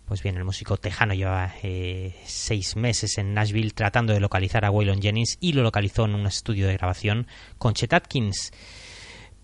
Pues 0.05 0.23
bien, 0.23 0.37
el 0.37 0.45
músico 0.45 0.77
tejano 0.77 1.15
llevaba 1.15 1.55
eh, 1.63 2.15
seis 2.25 2.77
meses 2.77 3.17
en 3.19 3.33
Nashville 3.33 3.71
tratando 3.71 4.13
de 4.13 4.21
localizar 4.21 4.65
a 4.65 4.71
Waylon 4.71 5.01
Jennings 5.01 5.39
y 5.41 5.53
lo 5.53 5.63
localizó 5.63 6.05
en 6.05 6.15
un 6.15 6.27
estudio 6.27 6.67
de 6.67 6.77
grabación 6.77 7.27
con 7.59 7.75
Chet 7.75 7.93
Atkins. 7.93 8.53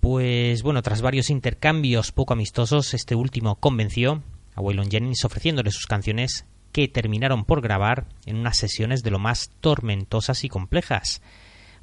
Pues 0.01 0.63
bueno, 0.63 0.83
tras 0.83 1.03
varios 1.03 1.31
intercambios 1.31 2.13
poco 2.13 2.35
amistosos, 2.35 2.95
este 2.95 3.15
último 3.15 3.57
convenció 3.57 4.23
a 4.55 4.61
Waylon 4.61 4.91
Jennings 4.91 5.25
ofreciéndole 5.25 5.71
sus 5.71 5.87
canciones 5.87 6.45
que 6.77 6.89
terminaron 6.89 7.47
por 7.47 7.63
grabar 7.63 8.05
en 8.27 8.37
unas 8.37 8.59
sesiones 8.59 9.03
de 9.03 9.11
lo 9.11 9.19
más 9.19 9.51
tormentosas 9.63 10.45
y 10.45 10.51
complejas. 10.51 11.23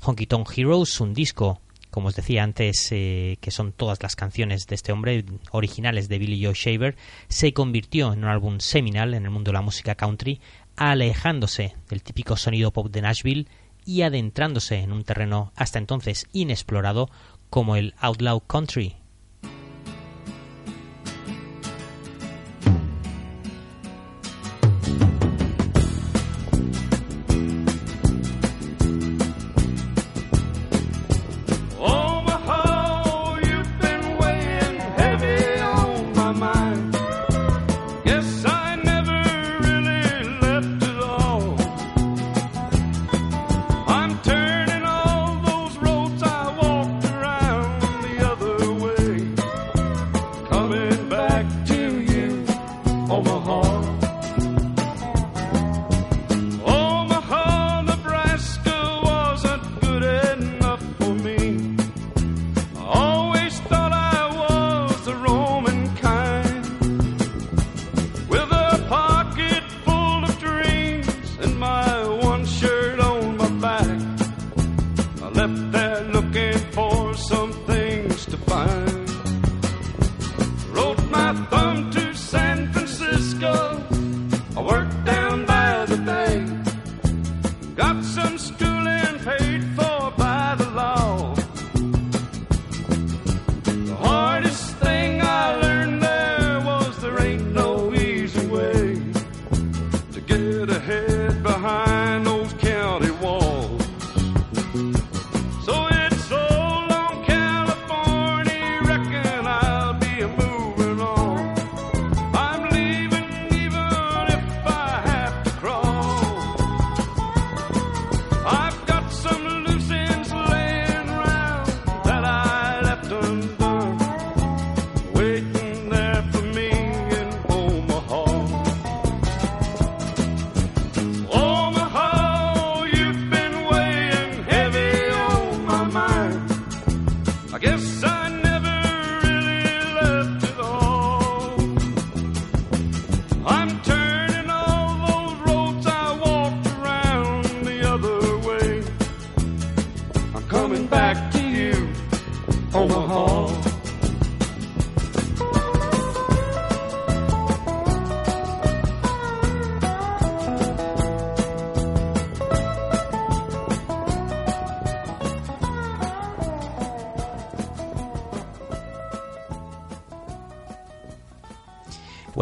Honky 0.02 0.28
Tonk 0.28 0.56
Heroes, 0.56 1.02
un 1.02 1.16
disco, 1.16 1.62
como 1.90 2.10
os 2.10 2.16
decía 2.16 2.44
antes, 2.44 2.90
eh, 2.92 3.40
que 3.42 3.50
son 3.50 3.72
todas 3.72 4.04
las 4.04 4.16
canciones 4.16 4.68
de 4.68 4.76
este 4.76 4.92
hombre 4.92 5.26
originales 5.50 6.10
de 6.10 6.20
Billy 6.20 6.46
Joe 6.46 6.54
Shaver, 6.54 6.96
se 7.28 7.54
convirtió 7.54 8.14
en 8.14 8.20
un 8.20 8.30
álbum 8.30 8.60
seminal 8.60 9.16
en 9.16 9.24
el 9.24 9.32
mundo 9.32 9.50
de 9.50 9.54
la 9.54 9.64
música 9.64 9.96
country, 9.96 10.40
alejándose 10.76 11.76
del 11.90 12.04
típico 12.04 12.38
sonido 12.38 12.70
pop 12.72 12.92
de 12.92 13.02
Nashville 13.02 13.48
y 13.86 14.04
adentrándose 14.04 14.76
en 14.76 14.92
un 14.92 15.04
terreno 15.04 15.54
hasta 15.56 15.80
entonces 15.80 16.28
inexplorado 16.34 17.10
como 17.50 17.78
el 17.78 17.96
outlaw 17.98 18.42
country. 18.42 18.98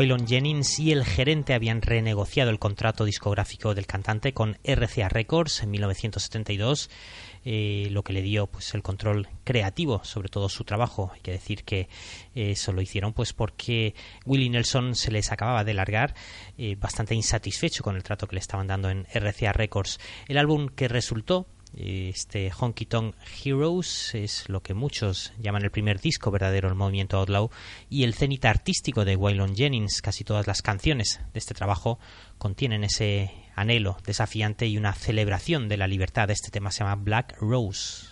Waylon 0.01 0.25
Jennings 0.25 0.79
y 0.79 0.91
el 0.91 1.05
gerente 1.05 1.53
habían 1.53 1.83
renegociado 1.83 2.49
el 2.49 2.57
contrato 2.57 3.05
discográfico 3.05 3.75
del 3.75 3.85
cantante 3.85 4.33
con 4.33 4.57
RCA 4.63 5.09
Records 5.09 5.61
en 5.61 5.69
1972, 5.69 6.89
eh, 7.45 7.87
lo 7.91 8.01
que 8.01 8.13
le 8.13 8.23
dio 8.23 8.47
pues 8.47 8.73
el 8.73 8.81
control 8.81 9.27
creativo 9.43 10.03
sobre 10.03 10.29
todo 10.29 10.49
su 10.49 10.63
trabajo. 10.63 11.11
Hay 11.13 11.21
que 11.21 11.33
decir 11.33 11.63
que 11.63 11.81
eh, 12.33 12.53
eso 12.53 12.71
lo 12.73 12.81
hicieron 12.81 13.13
pues 13.13 13.31
porque 13.33 13.93
Willie 14.25 14.49
Nelson 14.49 14.95
se 14.95 15.11
les 15.11 15.31
acababa 15.31 15.63
de 15.63 15.75
largar, 15.75 16.15
eh, 16.57 16.75
bastante 16.79 17.13
insatisfecho 17.13 17.83
con 17.83 17.95
el 17.95 18.01
trato 18.01 18.25
que 18.25 18.37
le 18.37 18.41
estaban 18.41 18.65
dando 18.65 18.89
en 18.89 19.05
RCA 19.13 19.53
Records. 19.53 19.99
El 20.27 20.39
álbum 20.39 20.69
que 20.69 20.87
resultó 20.87 21.45
este 21.73 22.51
Honky 22.51 22.85
Tonk 22.85 23.15
Heroes 23.43 24.13
es 24.13 24.49
lo 24.49 24.61
que 24.61 24.73
muchos 24.73 25.31
llaman 25.39 25.63
el 25.63 25.71
primer 25.71 25.99
disco 25.99 26.31
verdadero 26.31 26.67
del 26.67 26.77
movimiento 26.77 27.17
Outlaw 27.17 27.49
y 27.89 28.03
el 28.03 28.13
cenit 28.13 28.43
artístico 28.45 29.05
de 29.05 29.15
Waylon 29.15 29.55
Jennings. 29.55 30.01
Casi 30.01 30.23
todas 30.23 30.47
las 30.47 30.61
canciones 30.61 31.21
de 31.33 31.39
este 31.39 31.53
trabajo 31.53 31.99
contienen 32.37 32.83
ese 32.83 33.31
anhelo 33.55 33.97
desafiante 34.05 34.67
y 34.67 34.77
una 34.77 34.93
celebración 34.93 35.69
de 35.69 35.77
la 35.77 35.87
libertad. 35.87 36.29
Este 36.29 36.51
tema 36.51 36.71
se 36.71 36.83
llama 36.83 36.95
Black 36.95 37.37
Rose. 37.39 38.07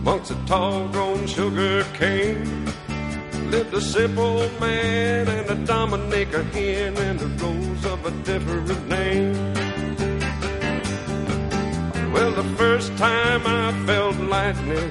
Amongst 0.00 0.30
a 0.30 0.34
tall 0.46 0.88
grown 0.88 1.26
sugar 1.26 1.84
cane, 1.92 2.64
lived 3.50 3.74
a 3.74 3.80
simple 3.80 4.48
man 4.58 5.28
and 5.28 5.50
a 5.50 5.66
Dominica 5.66 6.42
hen 6.54 6.96
and 6.96 7.20
a 7.20 7.26
rose 7.44 7.84
of 7.84 8.06
a 8.06 8.10
different 8.24 8.88
name. 8.88 9.34
Well, 12.14 12.32
the 12.32 12.48
first 12.56 12.96
time 12.96 13.42
I 13.44 13.72
felt 13.84 14.16
lightning, 14.16 14.90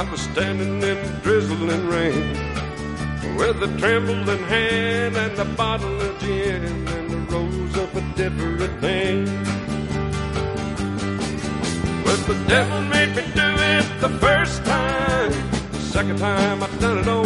I 0.00 0.08
was 0.10 0.22
standing 0.22 0.82
in 0.82 0.98
drizzling 1.20 1.86
rain 1.88 2.32
with 3.36 3.62
a 3.62 3.70
trembling 3.78 4.44
hand 4.44 5.14
and 5.14 5.38
a 5.38 5.44
bottle 5.56 6.00
of 6.00 6.18
gin 6.20 6.88
and 6.88 7.12
a 7.12 7.18
rose 7.34 7.76
of 7.76 7.96
a 7.96 8.02
different 8.16 8.80
name. 8.80 9.61
But 12.12 12.26
the 12.26 12.44
devil 12.46 12.82
made 12.82 13.16
me 13.16 13.22
do 13.34 13.48
it 13.72 13.86
the 14.02 14.10
first 14.20 14.62
time. 14.66 15.32
The 15.72 15.78
second 15.78 16.18
time 16.18 16.62
I 16.62 16.66
done 16.78 16.98
it 16.98 17.08
on 17.08 17.21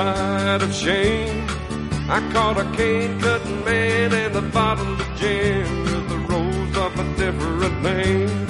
side 0.00 0.62
of 0.62 0.72
shame, 0.72 1.46
I 2.16 2.18
caught 2.32 2.56
a 2.64 2.66
cane 2.78 3.20
cutting 3.20 3.60
man 3.64 4.08
and 4.22 4.34
a 4.42 4.44
bottle 4.58 4.94
of 5.04 5.08
gin 5.20 5.66
with 5.84 6.16
a 6.18 6.20
rose 6.30 6.76
of 6.84 6.92
a 7.02 7.06
different 7.22 7.76
name. 7.90 8.46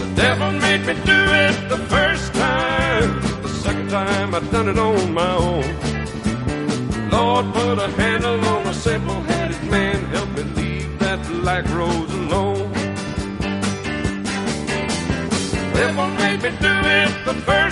The 0.00 0.08
devil 0.22 0.50
made 0.66 0.82
me 0.88 0.94
do 1.12 1.20
it 1.44 1.56
the 1.74 1.80
first 1.94 2.28
time. 2.34 3.08
The 3.46 3.52
second 3.64 3.88
time 3.90 4.34
I 4.34 4.40
done 4.54 4.68
it 4.72 4.78
on 4.78 5.12
my 5.20 5.32
own. 5.48 5.68
Lord, 7.14 7.46
put 7.54 7.76
a 7.86 7.88
handle 8.02 8.40
on 8.54 8.62
a 8.66 8.74
simple-headed 8.74 9.62
man. 9.74 9.98
Help 10.16 10.30
me 10.36 10.42
leave 10.58 10.98
that 11.04 11.20
black 11.42 11.64
rose 11.78 12.12
alone. 12.22 12.72
The 15.62 15.82
Devil 15.82 16.08
made 16.22 16.40
me 16.44 16.50
do 16.66 16.74
it 17.00 17.12
the 17.28 17.36
first 17.48 17.65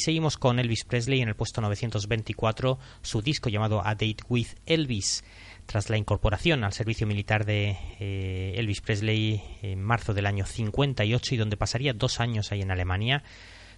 Seguimos 0.00 0.38
con 0.38 0.58
Elvis 0.58 0.84
Presley 0.84 1.20
en 1.20 1.28
el 1.28 1.34
puesto 1.34 1.60
924, 1.60 2.78
su 3.02 3.20
disco 3.20 3.50
llamado 3.50 3.86
A 3.86 3.90
Date 3.90 4.16
with 4.30 4.48
Elvis. 4.64 5.24
Tras 5.66 5.90
la 5.90 5.98
incorporación 5.98 6.64
al 6.64 6.72
servicio 6.72 7.06
militar 7.06 7.44
de 7.44 7.76
eh, 7.98 8.54
Elvis 8.56 8.80
Presley 8.80 9.42
en 9.60 9.82
marzo 9.82 10.14
del 10.14 10.24
año 10.24 10.46
58 10.46 11.34
y 11.34 11.38
donde 11.38 11.58
pasaría 11.58 11.92
dos 11.92 12.18
años 12.18 12.50
ahí 12.50 12.62
en 12.62 12.70
Alemania, 12.70 13.22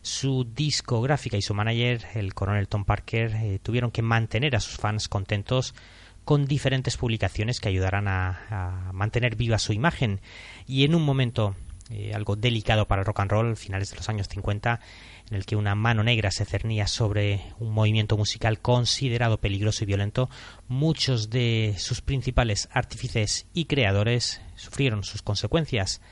su 0.01 0.45
discográfica 0.45 1.37
y 1.37 1.43
su 1.43 1.55
manager, 1.55 2.07
el 2.15 2.35
coronel 2.35 2.69
Tom 2.69 2.85
Parker, 2.85 3.35
eh, 3.35 3.59
tuvieron 3.61 3.91
que 3.91 4.03
mantener 4.03 4.55
a 4.55 4.61
sus 4.61 4.77
fans 4.77 5.09
contentos 5.09 5.75
con 6.25 6.47
diferentes 6.47 6.97
publicaciones 6.97 7.59
que 7.59 7.69
ayudarán 7.69 8.07
a, 8.07 8.89
a 8.89 8.93
mantener 8.93 9.35
viva 9.35 9.59
su 9.59 9.73
imagen. 9.73 10.21
Y 10.69 10.85
en 10.85 10.95
un 10.95 11.05
momento 11.05 11.57
eh, 11.93 12.15
algo 12.15 12.37
delicado 12.37 12.87
para 12.87 13.03
el 13.03 13.07
rock 13.07 13.21
and 13.21 13.31
roll, 13.31 13.57
finales 13.57 13.91
de 13.91 13.97
los 13.97 14.09
años 14.09 14.29
50, 14.29 14.81
en 15.33 15.37
el 15.37 15.47
que 15.47 15.57
una 15.57 15.75
mano 15.75 16.05
negra 16.05 16.31
se 16.31 16.45
cernía 16.45 16.87
sobre 16.87 17.41
un 17.59 17.73
movimiento 17.73 18.19
musical 18.19 18.61
considerado 18.61 19.41
peligroso 19.41 19.83
y 19.83 19.87
violento, 19.87 20.29
muchos 20.69 21.31
de 21.31 21.75
sus 21.79 22.03
principales 22.03 22.69
artífices 22.71 23.47
y 23.55 23.65
creadores 23.65 24.43
sufrieron 24.57 25.05
sus 25.05 25.23
consecuencias, 25.23 26.03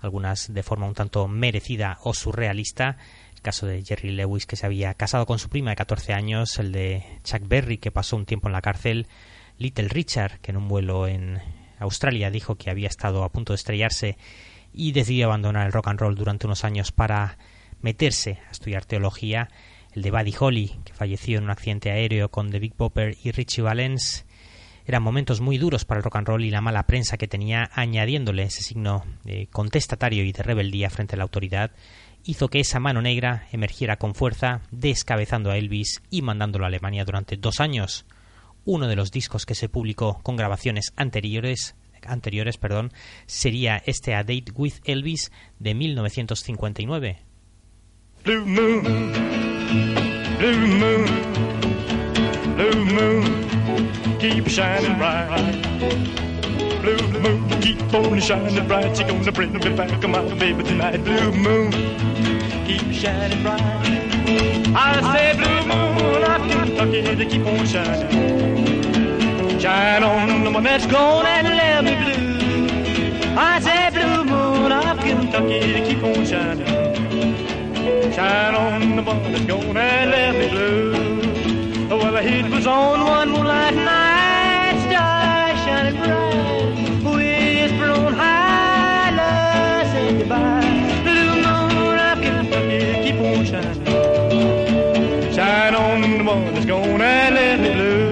algunas 0.00 0.52
de 0.52 0.64
forma 0.64 0.88
un 0.88 0.94
tanto 0.94 1.28
merecida 1.28 2.00
o 2.02 2.12
surrealista, 2.12 2.96
el 3.36 3.40
caso 3.40 3.66
de 3.66 3.84
Jerry 3.84 4.10
Lewis 4.10 4.46
que 4.46 4.56
se 4.56 4.66
había 4.66 4.94
casado 4.94 5.26
con 5.26 5.38
su 5.38 5.48
prima 5.48 5.70
de 5.70 5.76
14 5.76 6.12
años, 6.12 6.58
el 6.58 6.72
de 6.72 7.04
Chuck 7.22 7.46
Berry 7.46 7.78
que 7.78 7.92
pasó 7.92 8.16
un 8.16 8.26
tiempo 8.26 8.48
en 8.48 8.52
la 8.52 8.62
cárcel, 8.62 9.06
Little 9.58 9.86
Richard 9.86 10.40
que 10.40 10.50
en 10.50 10.56
un 10.56 10.66
vuelo 10.66 11.06
en 11.06 11.40
Australia 11.78 12.32
dijo 12.32 12.56
que 12.56 12.70
había 12.70 12.88
estado 12.88 13.22
a 13.22 13.30
punto 13.30 13.52
de 13.52 13.58
estrellarse 13.58 14.18
y 14.74 14.90
decidió 14.90 15.26
abandonar 15.26 15.68
el 15.68 15.72
rock 15.72 15.86
and 15.86 16.00
roll 16.00 16.16
durante 16.16 16.48
unos 16.48 16.64
años 16.64 16.90
para 16.90 17.38
meterse 17.86 18.40
a 18.48 18.50
estudiar 18.50 18.84
teología, 18.84 19.48
el 19.92 20.02
de 20.02 20.10
Buddy 20.10 20.34
Holly, 20.36 20.80
que 20.84 20.92
falleció 20.92 21.38
en 21.38 21.44
un 21.44 21.50
accidente 21.50 21.92
aéreo 21.92 22.32
con 22.32 22.50
The 22.50 22.58
Big 22.58 22.74
Bopper 22.76 23.16
y 23.22 23.30
Richie 23.30 23.62
Valens, 23.62 24.26
eran 24.86 25.04
momentos 25.04 25.40
muy 25.40 25.56
duros 25.56 25.84
para 25.84 25.98
el 25.98 26.02
rock 26.02 26.16
and 26.16 26.26
roll 26.26 26.44
y 26.44 26.50
la 26.50 26.60
mala 26.60 26.88
prensa 26.88 27.16
que 27.16 27.28
tenía, 27.28 27.70
añadiéndole 27.72 28.42
ese 28.42 28.62
signo 28.62 29.04
de 29.22 29.46
contestatario 29.52 30.24
y 30.24 30.32
de 30.32 30.42
rebeldía 30.42 30.90
frente 30.90 31.14
a 31.14 31.18
la 31.18 31.22
autoridad, 31.22 31.70
hizo 32.24 32.48
que 32.48 32.58
esa 32.58 32.80
mano 32.80 33.02
negra 33.02 33.46
emergiera 33.52 33.98
con 33.98 34.16
fuerza, 34.16 34.62
descabezando 34.72 35.52
a 35.52 35.56
Elvis 35.56 36.02
y 36.10 36.22
mandándolo 36.22 36.64
a 36.64 36.68
Alemania 36.68 37.04
durante 37.04 37.36
dos 37.36 37.60
años. 37.60 38.04
Uno 38.64 38.88
de 38.88 38.96
los 38.96 39.12
discos 39.12 39.46
que 39.46 39.54
se 39.54 39.68
publicó 39.68 40.20
con 40.24 40.34
grabaciones 40.34 40.92
anteriores 40.96 41.76
anteriores, 42.04 42.56
perdón, 42.58 42.92
sería 43.26 43.82
este 43.86 44.14
A 44.14 44.22
Date 44.22 44.52
with 44.54 44.74
Elvis 44.84 45.32
de 45.58 45.74
1959. 45.74 47.25
Blue 48.26 48.44
moon, 48.44 48.82
blue 50.40 50.66
moon, 50.66 51.06
blue 52.56 52.84
moon, 52.84 54.18
keep 54.18 54.48
shining 54.48 54.98
bright. 54.98 55.62
Blue 56.82 57.06
moon, 57.20 57.48
keep 57.60 57.80
on 57.94 58.18
shining 58.18 58.66
bright. 58.66 58.98
You're 58.98 59.06
gonna 59.06 59.30
bring 59.30 59.52
me 59.52 59.60
back, 59.76 60.02
my 60.08 60.34
baby, 60.34 60.64
tonight. 60.64 61.04
Blue 61.04 61.30
moon, 61.30 61.70
keep 62.66 62.92
shining 62.92 63.44
bright. 63.44 63.60
I 64.74 65.00
say, 65.14 65.36
blue 65.36 65.62
moon, 65.72 66.24
up 66.24 66.42
Kentucky, 66.50 67.02
to 67.02 67.24
keep 67.24 67.46
on 67.46 67.64
shining. 67.64 69.60
Shine 69.60 70.02
on 70.02 70.42
the 70.42 70.50
one 70.50 70.64
that's 70.64 70.86
gone 70.86 71.26
and 71.26 71.46
left 71.46 71.84
me 71.84 71.94
blue. 72.02 73.36
I 73.38 73.60
say, 73.60 73.90
blue 73.92 74.24
moon 74.24 74.72
of 74.72 74.98
Kentucky, 74.98 75.74
to 75.74 75.86
keep 75.86 76.02
on 76.02 76.26
shining. 76.26 76.85
Shine 78.14 78.54
on 78.54 78.96
the 78.96 79.02
one 79.02 79.32
that's 79.32 79.44
gone 79.44 79.76
and 79.76 80.10
left 80.10 80.38
me 80.38 80.48
blue. 80.48 81.88
Well, 81.88 82.12
the 82.12 82.22
heat 82.22 82.50
was 82.50 82.66
on 82.66 83.00
one 83.00 83.30
moonlight 83.30 83.74
night, 83.74 84.78
stars 84.88 85.58
shining 85.64 85.96
bright, 86.00 87.04
whisper 87.04 87.90
on 87.90 88.14
high, 88.14 89.10
love 89.16 89.86
say 89.92 90.18
goodbye. 90.18 91.02
Blue 91.04 91.34
moon 91.44 91.98
of 91.98 92.20
Kentucky, 92.22 92.80
keep 93.04 93.20
on 93.20 93.44
shining. 93.44 93.84
Shine 95.34 95.74
on 95.74 96.00
the 96.00 96.24
one 96.24 96.54
that's 96.54 96.66
gone 96.66 97.00
and 97.00 97.34
left 97.34 97.62
me 97.62 97.72
blue. 97.74 98.05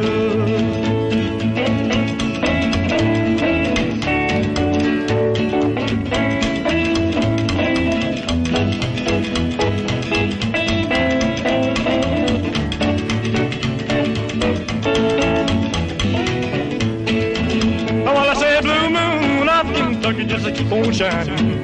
Just 20.27 20.47
to 20.47 20.53
keep 20.53 20.73
on 20.73 20.93
shining. 20.93 21.63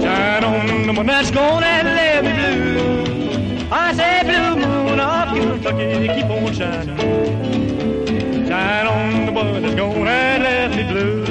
Shine 0.00 0.44
on 0.44 0.86
the 0.86 0.92
one 0.92 1.06
that's 1.06 1.30
gone 1.30 1.64
and 1.64 1.88
let 1.88 2.24
me 2.24 2.32
blue. 2.32 3.68
I 3.70 3.92
say 3.94 4.22
blue 4.24 4.64
moon 4.64 5.00
of 5.00 5.34
Kentucky 5.34 6.08
keep 6.08 6.30
on 6.30 6.52
shining. 6.52 8.46
Shine 8.46 8.86
on 8.86 9.26
the 9.26 9.32
one 9.32 9.60
that's 9.60 9.74
gone 9.74 10.06
and 10.06 10.42
let 10.42 10.70
me 10.76 10.84
blue. 10.92 11.21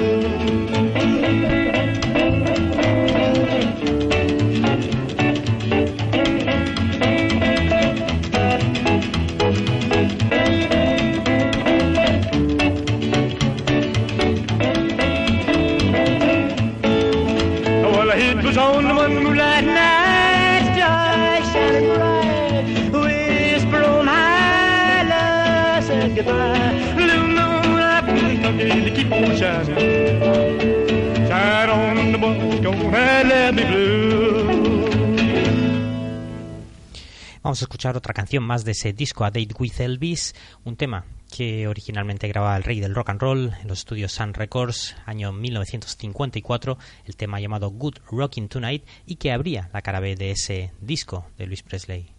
Vamos 37.51 37.63
a 37.63 37.65
escuchar 37.65 37.97
otra 37.97 38.13
canción 38.13 38.45
más 38.45 38.63
de 38.63 38.71
ese 38.71 38.93
disco 38.93 39.25
A 39.25 39.29
Date 39.29 39.53
with 39.59 39.81
Elvis, 39.81 40.33
un 40.63 40.77
tema 40.77 41.03
que 41.29 41.67
originalmente 41.67 42.29
grababa 42.29 42.55
el 42.55 42.63
rey 42.63 42.79
del 42.79 42.95
rock 42.95 43.09
and 43.09 43.19
roll 43.19 43.53
en 43.61 43.67
los 43.67 43.79
estudios 43.79 44.13
Sun 44.13 44.33
Records, 44.33 44.95
año 45.05 45.33
1954, 45.33 46.77
el 47.03 47.17
tema 47.17 47.41
llamado 47.41 47.69
Good 47.69 47.95
Rockin' 48.09 48.47
Tonight 48.47 48.85
y 49.05 49.17
que 49.17 49.33
abría 49.33 49.69
la 49.73 49.81
cara 49.81 49.99
B 49.99 50.15
de 50.15 50.31
ese 50.31 50.71
disco 50.79 51.27
de 51.37 51.43
Elvis 51.43 51.63
Presley. 51.63 52.13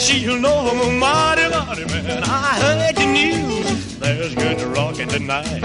She'll 0.00 0.38
know 0.38 0.70
I'm 0.70 0.80
a 0.80 0.92
mighty, 0.98 1.48
mighty 1.48 1.84
man. 1.86 2.22
I 2.24 2.54
heard 2.60 2.96
the 2.96 3.06
news. 3.06 3.98
There's 3.98 4.34
good 4.34 4.58
to 4.58 4.68
rockin' 4.68 5.08
tonight. 5.08 5.62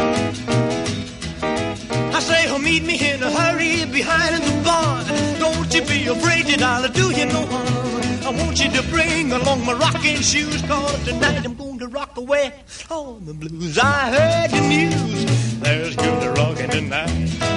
I 2.14 2.20
say, 2.20 2.48
oh, 2.50 2.58
meet 2.58 2.84
me 2.84 2.96
in 3.10 3.24
a 3.24 3.32
hurry 3.32 3.86
behind 3.86 4.44
the 4.44 4.64
barn. 4.64 5.06
Don't 5.40 5.74
you 5.74 5.82
be 5.84 6.08
afraid 6.08 6.46
that 6.48 6.62
I'll 6.62 6.88
do 6.92 7.12
you 7.12 7.26
no 7.26 7.46
harm. 7.46 7.88
I 8.26 8.32
want 8.44 8.60
you 8.60 8.70
to 8.72 8.84
bring 8.90 9.32
along 9.32 9.66
my 9.66 9.74
rocking 9.74 10.18
shoes, 10.18 10.62
cause 10.64 11.06
tonight 11.06 11.46
I'm 11.46 11.56
going 11.56 11.80
to 11.80 11.88
rock 11.88 12.18
away 12.18 12.54
all 12.90 13.16
the 13.16 13.34
blues. 13.34 13.78
I 13.78 14.10
heard 14.10 14.52
the 14.52 14.62
news. 14.68 15.60
There's 15.60 15.96
good 15.96 16.22
to 16.22 16.32
rockin' 16.32 16.70
tonight. 16.70 17.57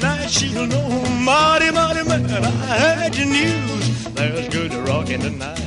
Tonight 0.00 0.30
she'll 0.30 0.66
know, 0.66 0.88
mighty, 1.20 1.70
mighty 1.70 2.02
man, 2.08 2.26
I 2.30 2.78
heard 2.78 3.12
the 3.12 3.24
news. 3.24 4.04
There's 4.14 4.48
good 4.48 4.72
rockin' 4.88 5.20
tonight. 5.20 5.63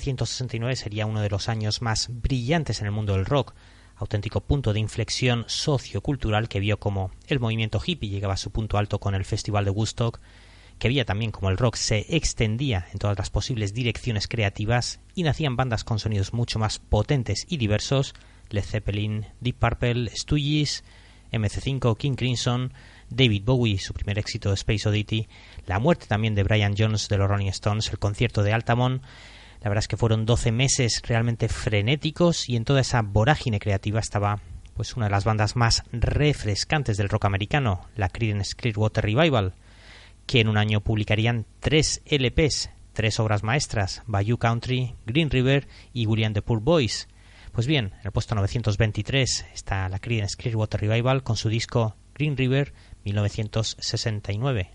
1969 0.00 0.76
sería 0.76 1.06
uno 1.06 1.20
de 1.20 1.30
los 1.30 1.48
años 1.48 1.82
más 1.82 2.08
brillantes 2.10 2.80
en 2.80 2.86
el 2.86 2.92
mundo 2.92 3.14
del 3.14 3.26
rock, 3.26 3.54
auténtico 3.96 4.40
punto 4.40 4.72
de 4.72 4.80
inflexión 4.80 5.44
sociocultural 5.46 6.48
que 6.48 6.60
vio 6.60 6.80
como 6.80 7.10
el 7.28 7.38
movimiento 7.38 7.80
hippie 7.84 8.08
llegaba 8.08 8.34
a 8.34 8.38
su 8.38 8.50
punto 8.50 8.78
alto 8.78 8.98
con 8.98 9.14
el 9.14 9.24
Festival 9.24 9.64
de 9.64 9.70
Woodstock, 9.70 10.20
que 10.78 10.88
veía 10.88 11.04
también 11.04 11.30
como 11.30 11.50
el 11.50 11.58
rock 11.58 11.76
se 11.76 12.06
extendía 12.08 12.86
en 12.92 12.98
todas 12.98 13.18
las 13.18 13.28
posibles 13.28 13.74
direcciones 13.74 14.26
creativas 14.26 15.00
y 15.14 15.22
nacían 15.22 15.56
bandas 15.56 15.84
con 15.84 15.98
sonidos 15.98 16.32
mucho 16.32 16.58
más 16.58 16.78
potentes 16.78 17.46
y 17.48 17.58
diversos, 17.58 18.14
Led 18.48 18.64
Zeppelin, 18.64 19.26
Deep 19.40 19.56
Purple, 19.56 20.10
Stooges, 20.16 20.82
MC5, 21.30 21.96
King 21.96 22.14
Crimson, 22.14 22.72
David 23.10 23.42
Bowie, 23.44 23.78
su 23.78 23.92
primer 23.92 24.18
éxito 24.18 24.52
Space 24.52 24.88
Oddity, 24.88 25.28
la 25.66 25.78
muerte 25.78 26.06
también 26.06 26.34
de 26.34 26.44
Brian 26.44 26.74
Jones 26.76 27.08
de 27.08 27.18
los 27.18 27.28
Rolling 27.28 27.48
Stones, 27.48 27.90
el 27.90 27.98
concierto 27.98 28.42
de 28.42 28.52
Altamont, 28.52 29.02
la 29.60 29.68
verdad 29.68 29.82
es 29.82 29.88
que 29.88 29.96
fueron 29.96 30.26
12 30.26 30.52
meses 30.52 31.02
realmente 31.06 31.48
frenéticos 31.48 32.48
y 32.48 32.56
en 32.56 32.64
toda 32.64 32.80
esa 32.80 33.02
vorágine 33.02 33.58
creativa 33.58 34.00
estaba 34.00 34.40
pues 34.74 34.96
una 34.96 35.06
de 35.06 35.10
las 35.10 35.24
bandas 35.24 35.56
más 35.56 35.82
refrescantes 35.92 36.96
del 36.96 37.10
rock 37.10 37.26
americano, 37.26 37.86
la 37.96 38.08
Creedence 38.08 38.54
Clearwater 38.56 39.04
Revival, 39.04 39.52
que 40.26 40.40
en 40.40 40.48
un 40.48 40.56
año 40.56 40.80
publicarían 40.80 41.44
tres 41.60 42.00
LPs, 42.06 42.70
tres 42.94 43.20
obras 43.20 43.42
maestras, 43.42 44.02
Bayou 44.06 44.38
Country, 44.38 44.94
Green 45.04 45.28
River 45.28 45.68
y 45.92 46.06
William 46.06 46.32
the 46.32 46.40
Poor 46.40 46.60
Boys. 46.60 47.08
Pues 47.52 47.66
bien, 47.66 47.92
en 48.00 48.06
el 48.06 48.12
puesto 48.12 48.34
923 48.34 49.46
está 49.52 49.86
la 49.90 49.98
Creedence 49.98 50.36
Clearwater 50.38 50.80
Revival 50.80 51.22
con 51.22 51.36
su 51.36 51.50
disco 51.50 51.96
Green 52.14 52.38
River 52.38 52.72
1969. 53.04 54.70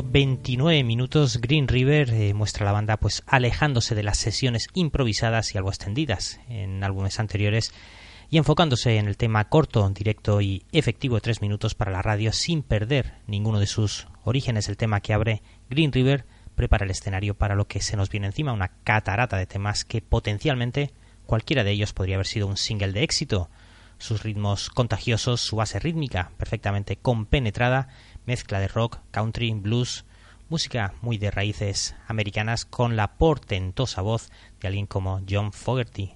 Solo 0.00 0.12
29 0.12 0.82
minutos, 0.84 1.40
Green 1.40 1.68
River 1.68 2.10
eh, 2.10 2.32
muestra 2.32 2.64
a 2.64 2.66
la 2.66 2.72
banda 2.72 2.96
pues 2.96 3.22
alejándose 3.26 3.94
de 3.94 4.02
las 4.02 4.16
sesiones 4.16 4.68
improvisadas 4.72 5.54
y 5.54 5.58
algo 5.58 5.68
extendidas 5.68 6.40
en 6.48 6.82
álbumes 6.82 7.20
anteriores 7.20 7.74
y 8.30 8.38
enfocándose 8.38 8.96
en 8.96 9.08
el 9.08 9.16
tema 9.16 9.48
corto, 9.48 9.88
directo 9.90 10.40
y 10.40 10.64
efectivo 10.72 11.16
de 11.16 11.22
3 11.22 11.42
minutos 11.42 11.74
para 11.74 11.90
la 11.90 12.02
radio 12.02 12.32
sin 12.32 12.62
perder 12.62 13.14
ninguno 13.26 13.58
de 13.58 13.66
sus 13.66 14.06
orígenes. 14.24 14.68
El 14.68 14.76
tema 14.76 15.00
que 15.00 15.12
abre 15.12 15.42
Green 15.68 15.92
River 15.92 16.24
prepara 16.54 16.84
el 16.84 16.90
escenario 16.90 17.34
para 17.34 17.54
lo 17.54 17.66
que 17.66 17.82
se 17.82 17.96
nos 17.96 18.08
viene 18.08 18.28
encima, 18.28 18.52
una 18.52 18.72
catarata 18.84 19.36
de 19.36 19.46
temas 19.46 19.84
que 19.84 20.00
potencialmente 20.00 20.92
cualquiera 21.26 21.64
de 21.64 21.72
ellos 21.72 21.92
podría 21.92 22.16
haber 22.16 22.26
sido 22.26 22.46
un 22.46 22.56
single 22.56 22.92
de 22.92 23.02
éxito. 23.02 23.50
Sus 23.98 24.22
ritmos 24.22 24.70
contagiosos, 24.70 25.42
su 25.42 25.56
base 25.56 25.78
rítmica 25.78 26.30
perfectamente 26.38 26.96
compenetrada 26.96 27.88
mezcla 28.30 28.60
de 28.60 28.68
rock, 28.68 29.00
country, 29.10 29.52
blues, 29.54 30.04
música 30.48 30.94
muy 31.02 31.18
de 31.18 31.32
raíces 31.32 31.96
americanas 32.06 32.64
con 32.64 32.94
la 32.94 33.16
portentosa 33.16 34.02
voz 34.02 34.30
de 34.60 34.68
alguien 34.68 34.86
como 34.86 35.20
John 35.28 35.52
Fogerty. 35.52 36.14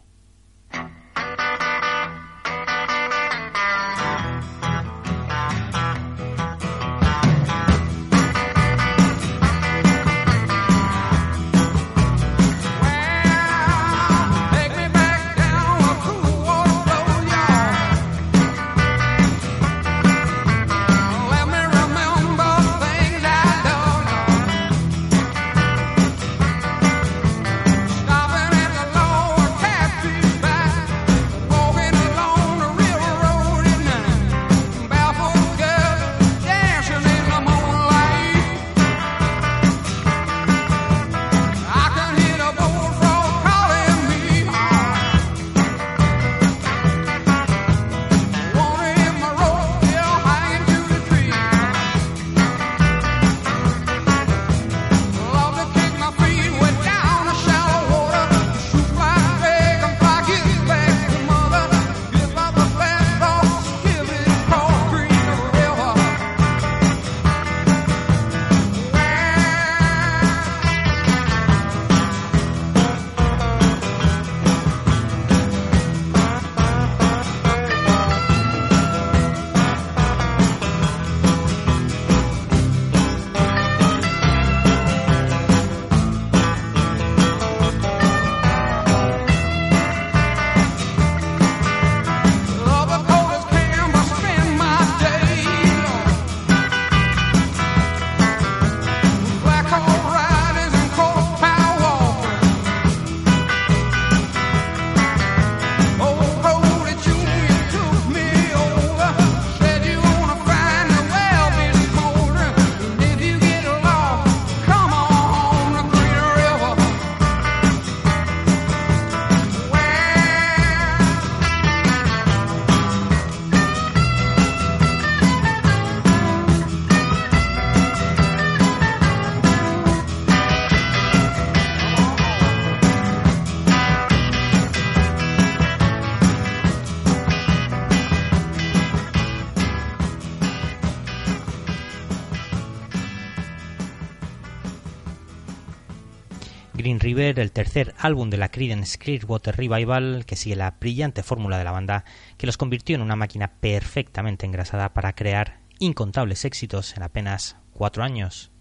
Green 146.84 147.00
River, 147.00 147.40
el 147.40 147.50
tercer 147.50 147.94
álbum 147.98 148.28
de 148.28 148.36
la 148.36 148.50
Creedence 148.50 148.98
Clearwater 148.98 149.56
Revival, 149.56 150.26
que 150.26 150.36
sigue 150.36 150.54
la 150.54 150.72
brillante 150.72 151.22
fórmula 151.22 151.56
de 151.56 151.64
la 151.64 151.70
banda 151.70 152.04
que 152.36 152.44
los 152.44 152.58
convirtió 152.58 152.94
en 152.94 153.00
una 153.00 153.16
máquina 153.16 153.52
perfectamente 153.58 154.44
engrasada 154.44 154.92
para 154.92 155.14
crear 155.14 155.60
incontables 155.78 156.44
éxitos 156.44 156.94
en 156.98 157.02
apenas 157.02 157.56
cuatro 157.72 158.04
años. 158.04 158.52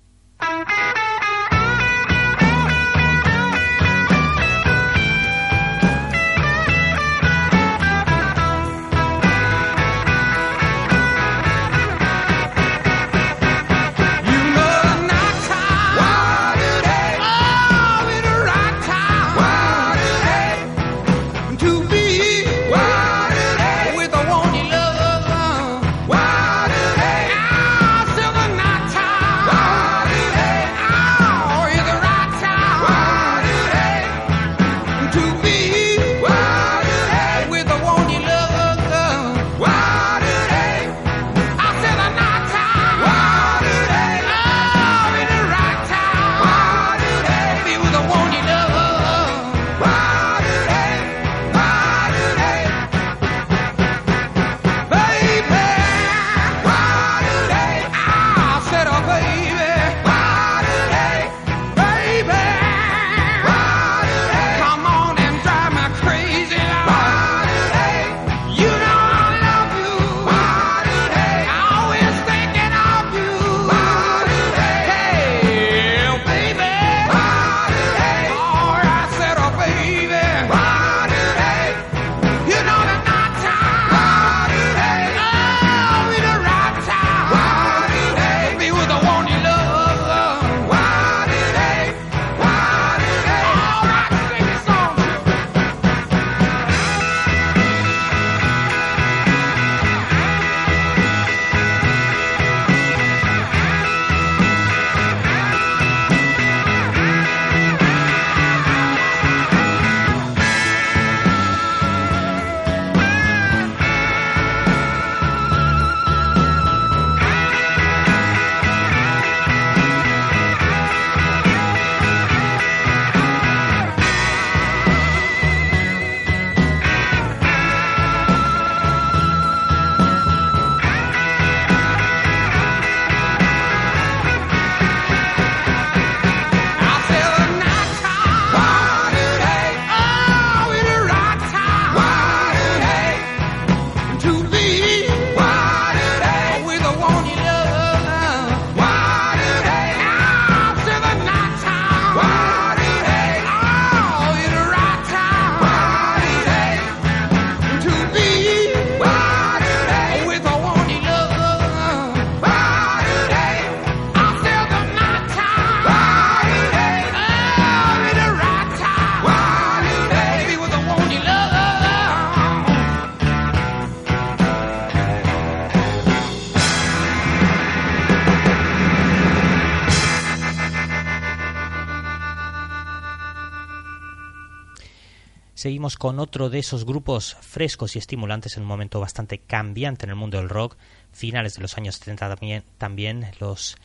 Seguimos 185.63 185.95
con 185.95 186.19
otro 186.19 186.49
de 186.49 186.59
esos 186.59 186.83
grupos 186.83 187.37
frescos 187.39 187.95
y 187.95 187.99
estimulantes 187.99 188.57
en 188.57 188.63
un 188.63 188.67
momento 188.67 188.99
bastante 188.99 189.37
cambiante 189.37 190.05
en 190.05 190.09
el 190.09 190.17
mundo 190.17 190.37
del 190.37 190.49
rock. 190.49 190.75
Finales 191.13 191.55
de 191.55 191.61
los 191.61 191.77
años 191.77 191.95
70 191.95 192.35
también, 192.35 192.63
también 192.77 193.31
los 193.39 193.77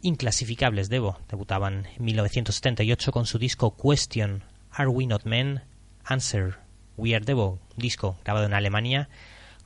inclasificables 0.00 0.88
Devo 0.88 1.18
debutaban 1.28 1.84
en 1.98 2.02
1978 2.02 3.12
con 3.12 3.26
su 3.26 3.38
disco 3.38 3.76
Question, 3.76 4.42
Are 4.70 4.88
We 4.88 5.06
Not 5.06 5.26
Men? 5.26 5.60
Answer, 6.02 6.54
We 6.96 7.14
Are 7.14 7.22
Devo, 7.22 7.58
disco 7.76 8.16
grabado 8.24 8.46
en 8.46 8.54
Alemania 8.54 9.10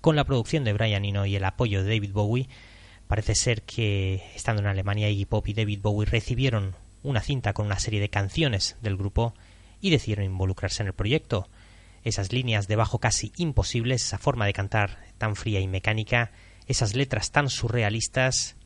con 0.01 0.17
la 0.17 0.25
producción 0.25 0.65
de 0.65 0.73
Brian 0.73 1.05
Eno 1.05 1.27
y 1.27 1.37
el 1.37 1.45
apoyo 1.45 1.85
de 1.85 1.95
David 1.95 2.11
Bowie. 2.11 2.49
Parece 3.07 3.37
ser 3.37 3.63
que 3.63 4.21
estando 4.35 4.63
en 4.63 4.67
Alemania 4.67 5.11
Iggy 5.11 5.27
Pop 5.27 5.47
y 5.47 5.55
David 5.55 5.79
Bowie 5.81 6.11
recibieron 6.11 6.75
una 7.05 7.21
cinta 7.21 7.53
con 7.53 7.67
una 7.67 7.79
serie 7.79 8.01
de 8.01 8.11
canciones 8.11 8.77
del 8.83 8.97
grupo 8.97 9.35
y 9.83 9.91
decidieron 9.91 10.25
involucrarse 10.25 10.83
en 10.83 10.87
el 10.87 10.95
proyecto. 10.95 11.49
Esas 12.05 12.33
líneas 12.33 12.69
de 12.69 12.77
bajo 12.77 12.99
casi 12.99 13.33
imposibles, 13.37 14.03
esa 14.03 14.17
forma 14.17 14.47
de 14.47 14.55
cantar 14.55 14.99
tan 15.19 15.37
fría 15.37 15.61
y 15.61 15.69
mecánica, 15.69 16.31
esas 16.67 16.95
letras 16.95 17.31
tan 17.31 17.51
surrealistas 17.51 18.57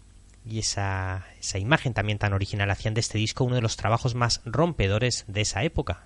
y 0.44 0.60
esa, 0.60 1.26
esa 1.40 1.58
imagen 1.58 1.92
también 1.92 2.18
tan 2.18 2.32
original 2.32 2.70
hacían 2.70 2.94
de 2.94 3.00
este 3.00 3.18
disco 3.18 3.42
uno 3.44 3.56
de 3.56 3.62
los 3.62 3.76
trabajos 3.76 4.14
más 4.14 4.42
rompedores 4.44 5.24
de 5.26 5.40
esa 5.40 5.64
época. 5.64 6.04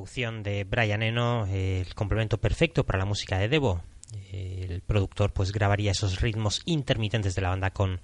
Producción 0.00 0.42
de 0.42 0.64
Brian 0.64 1.02
Eno, 1.02 1.44
el 1.44 1.94
complemento 1.94 2.38
perfecto 2.38 2.86
para 2.86 2.98
la 2.98 3.04
música 3.04 3.38
de 3.38 3.50
Devo. 3.50 3.82
El 4.32 4.80
productor 4.80 5.30
pues 5.34 5.52
grabaría 5.52 5.90
esos 5.90 6.22
ritmos 6.22 6.62
intermitentes 6.64 7.34
de 7.34 7.42
la 7.42 7.50
banda 7.50 7.70
con, 7.70 8.00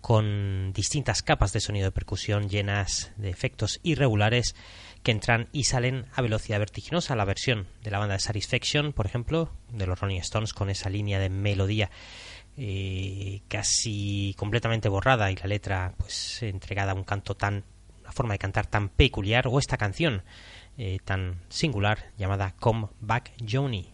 con 0.00 0.72
distintas 0.72 1.22
capas 1.22 1.52
de 1.52 1.60
sonido 1.60 1.84
de 1.84 1.92
percusión 1.92 2.48
llenas 2.48 3.12
de 3.18 3.28
efectos 3.28 3.78
irregulares 3.82 4.54
que 5.02 5.10
entran 5.10 5.50
y 5.52 5.64
salen 5.64 6.06
a 6.14 6.22
velocidad 6.22 6.60
vertiginosa. 6.60 7.14
La 7.14 7.26
versión 7.26 7.66
de 7.82 7.90
la 7.90 7.98
banda 7.98 8.14
de 8.14 8.20
Satisfaction, 8.20 8.94
por 8.94 9.04
ejemplo, 9.04 9.50
de 9.70 9.86
los 9.86 10.00
Rolling 10.00 10.20
Stones, 10.20 10.54
con 10.54 10.70
esa 10.70 10.88
línea 10.88 11.18
de 11.18 11.28
melodía 11.28 11.90
eh, 12.56 13.42
casi 13.48 14.34
completamente 14.38 14.88
borrada 14.88 15.30
y 15.30 15.36
la 15.36 15.46
letra 15.46 15.92
pues 15.98 16.42
entregada 16.42 16.92
a 16.92 16.94
un 16.94 17.04
canto 17.04 17.34
tan 17.34 17.64
una 18.08 18.12
forma 18.14 18.32
de 18.32 18.38
cantar 18.38 18.66
tan 18.66 18.88
peculiar 18.88 19.48
o 19.48 19.58
esta 19.58 19.76
canción 19.76 20.22
eh, 20.78 20.98
tan 21.04 21.40
singular 21.48 21.98
llamada 22.16 22.54
Come 22.58 22.88
Back 23.00 23.32
Johnny. 23.44 23.92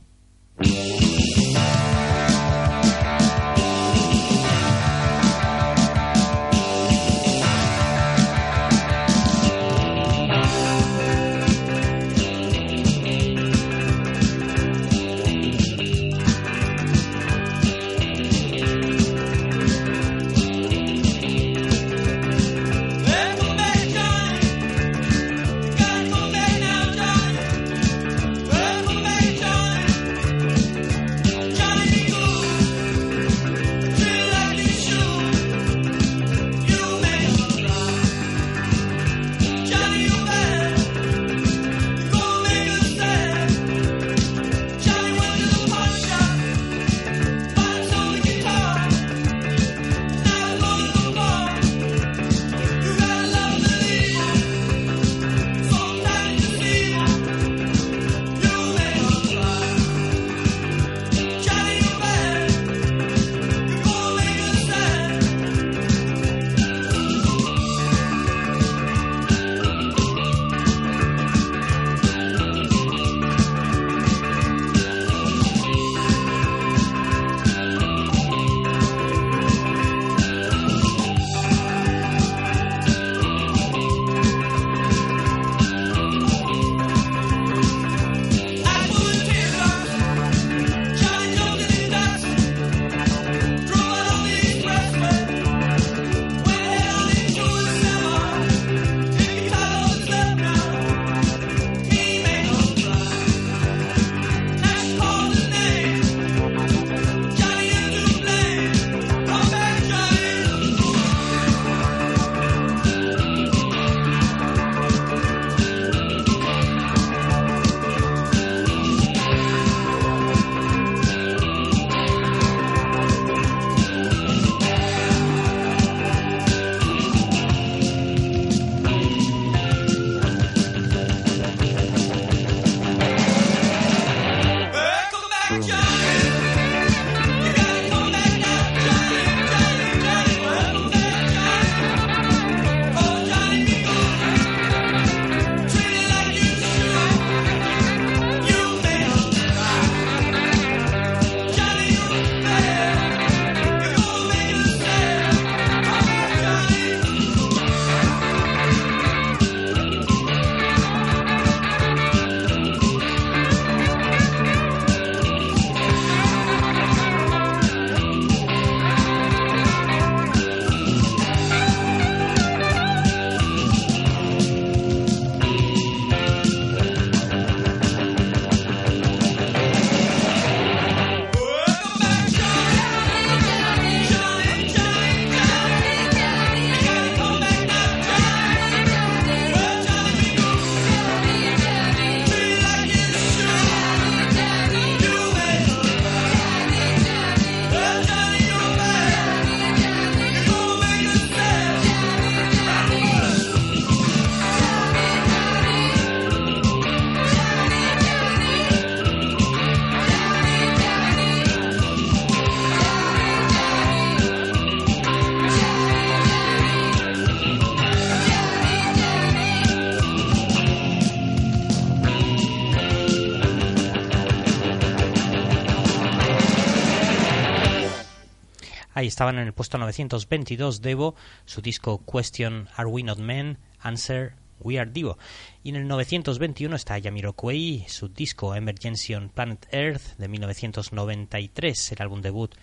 Estaban 229.06 229.38
en 229.38 229.46
el 229.46 229.52
puesto 229.52 229.78
922 229.78 230.80
Devo, 230.80 231.14
su 231.44 231.60
disco 231.60 232.02
Question 232.10 232.68
Are 232.76 232.88
We 232.88 233.02
Not 233.02 233.18
Men? 233.18 233.58
Answer 233.80 234.34
We 234.60 234.78
Are 234.78 234.90
Devo. 234.90 235.18
Y 235.62 235.70
en 235.70 235.76
el 235.76 235.86
921 235.86 236.74
está 236.74 236.98
Yamiroquai, 236.98 237.84
su 237.88 238.08
disco 238.08 238.54
Emergency 238.54 239.14
on 239.14 239.28
Planet 239.28 239.66
Earth 239.72 240.16
de 240.16 240.28
1993, 240.28 241.92
el 241.92 242.02
álbum 242.02 242.22
debut 242.22 242.54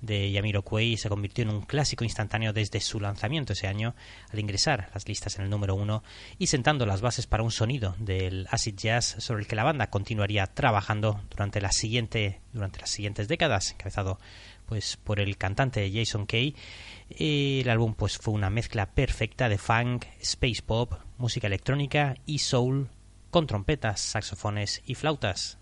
de 0.00 0.30
Yamiroquai 0.30 0.96
se 0.96 1.08
convirtió 1.08 1.42
en 1.42 1.50
un 1.50 1.62
clásico 1.62 2.04
instantáneo 2.04 2.52
desde 2.52 2.80
su 2.80 3.00
lanzamiento 3.00 3.54
ese 3.54 3.66
año, 3.66 3.94
al 4.30 4.38
ingresar 4.38 4.90
las 4.92 5.08
listas 5.08 5.36
en 5.36 5.44
el 5.44 5.50
número 5.50 5.74
uno 5.74 6.02
y 6.38 6.48
sentando 6.48 6.86
las 6.86 7.00
bases 7.00 7.26
para 7.26 7.42
un 7.42 7.50
sonido 7.50 7.94
del 7.98 8.46
acid 8.50 8.74
jazz 8.76 9.16
sobre 9.18 9.40
el 9.40 9.46
que 9.46 9.56
la 9.56 9.64
banda 9.64 9.88
continuaría 9.88 10.46
trabajando 10.46 11.22
durante, 11.30 11.60
la 11.60 11.72
siguiente, 11.72 12.40
durante 12.52 12.80
las 12.80 12.90
siguientes 12.90 13.28
décadas, 13.28 13.72
encabezado 13.72 14.18
pues 14.66 14.96
por 14.96 15.20
el 15.20 15.36
cantante 15.36 15.90
Jason 15.92 16.26
Kay. 16.26 16.54
El 17.08 17.68
álbum 17.70 17.94
pues 17.94 18.18
fue 18.18 18.34
una 18.34 18.50
mezcla 18.50 18.86
perfecta 18.86 19.48
de 19.48 19.58
funk, 19.58 20.04
space 20.20 20.62
pop, 20.64 20.94
música 21.18 21.46
electrónica 21.46 22.16
y 22.26 22.40
soul 22.40 22.88
con 23.30 23.46
trompetas, 23.46 24.00
saxofones 24.00 24.82
y 24.86 24.94
flautas. 24.94 25.58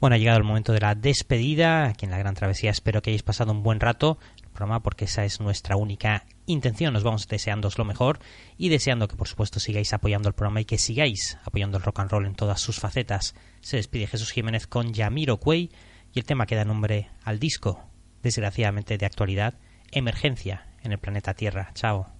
Bueno, 0.00 0.16
ha 0.16 0.18
llegado 0.18 0.38
el 0.38 0.44
momento 0.44 0.72
de 0.72 0.80
la 0.80 0.94
despedida 0.94 1.84
aquí 1.84 2.06
en 2.06 2.10
la 2.10 2.16
Gran 2.16 2.34
Travesía. 2.34 2.70
Espero 2.70 3.02
que 3.02 3.10
hayáis 3.10 3.22
pasado 3.22 3.52
un 3.52 3.62
buen 3.62 3.80
rato 3.80 4.18
el 4.42 4.48
programa 4.48 4.82
porque 4.82 5.04
esa 5.04 5.26
es 5.26 5.40
nuestra 5.40 5.76
única 5.76 6.24
intención. 6.46 6.94
Nos 6.94 7.02
vamos 7.02 7.28
deseándoos 7.28 7.76
lo 7.76 7.84
mejor 7.84 8.18
y 8.56 8.70
deseando 8.70 9.08
que 9.08 9.16
por 9.16 9.28
supuesto 9.28 9.60
sigáis 9.60 9.92
apoyando 9.92 10.28
el 10.28 10.34
programa 10.34 10.62
y 10.62 10.64
que 10.64 10.78
sigáis 10.78 11.36
apoyando 11.44 11.76
el 11.76 11.84
rock 11.84 12.00
and 12.00 12.10
roll 12.10 12.24
en 12.24 12.34
todas 12.34 12.62
sus 12.62 12.80
facetas. 12.80 13.34
Se 13.60 13.76
despide 13.76 14.06
Jesús 14.06 14.30
Jiménez 14.30 14.66
con 14.66 14.94
Yamiro 14.94 15.36
Cuey 15.36 15.70
y 16.14 16.18
el 16.18 16.24
tema 16.24 16.46
que 16.46 16.56
da 16.56 16.64
nombre 16.64 17.10
al 17.22 17.38
disco, 17.38 17.84
desgraciadamente 18.22 18.96
de 18.96 19.04
actualidad, 19.04 19.58
Emergencia 19.92 20.66
en 20.82 20.92
el 20.92 20.98
planeta 20.98 21.34
Tierra. 21.34 21.72
Chao. 21.74 22.19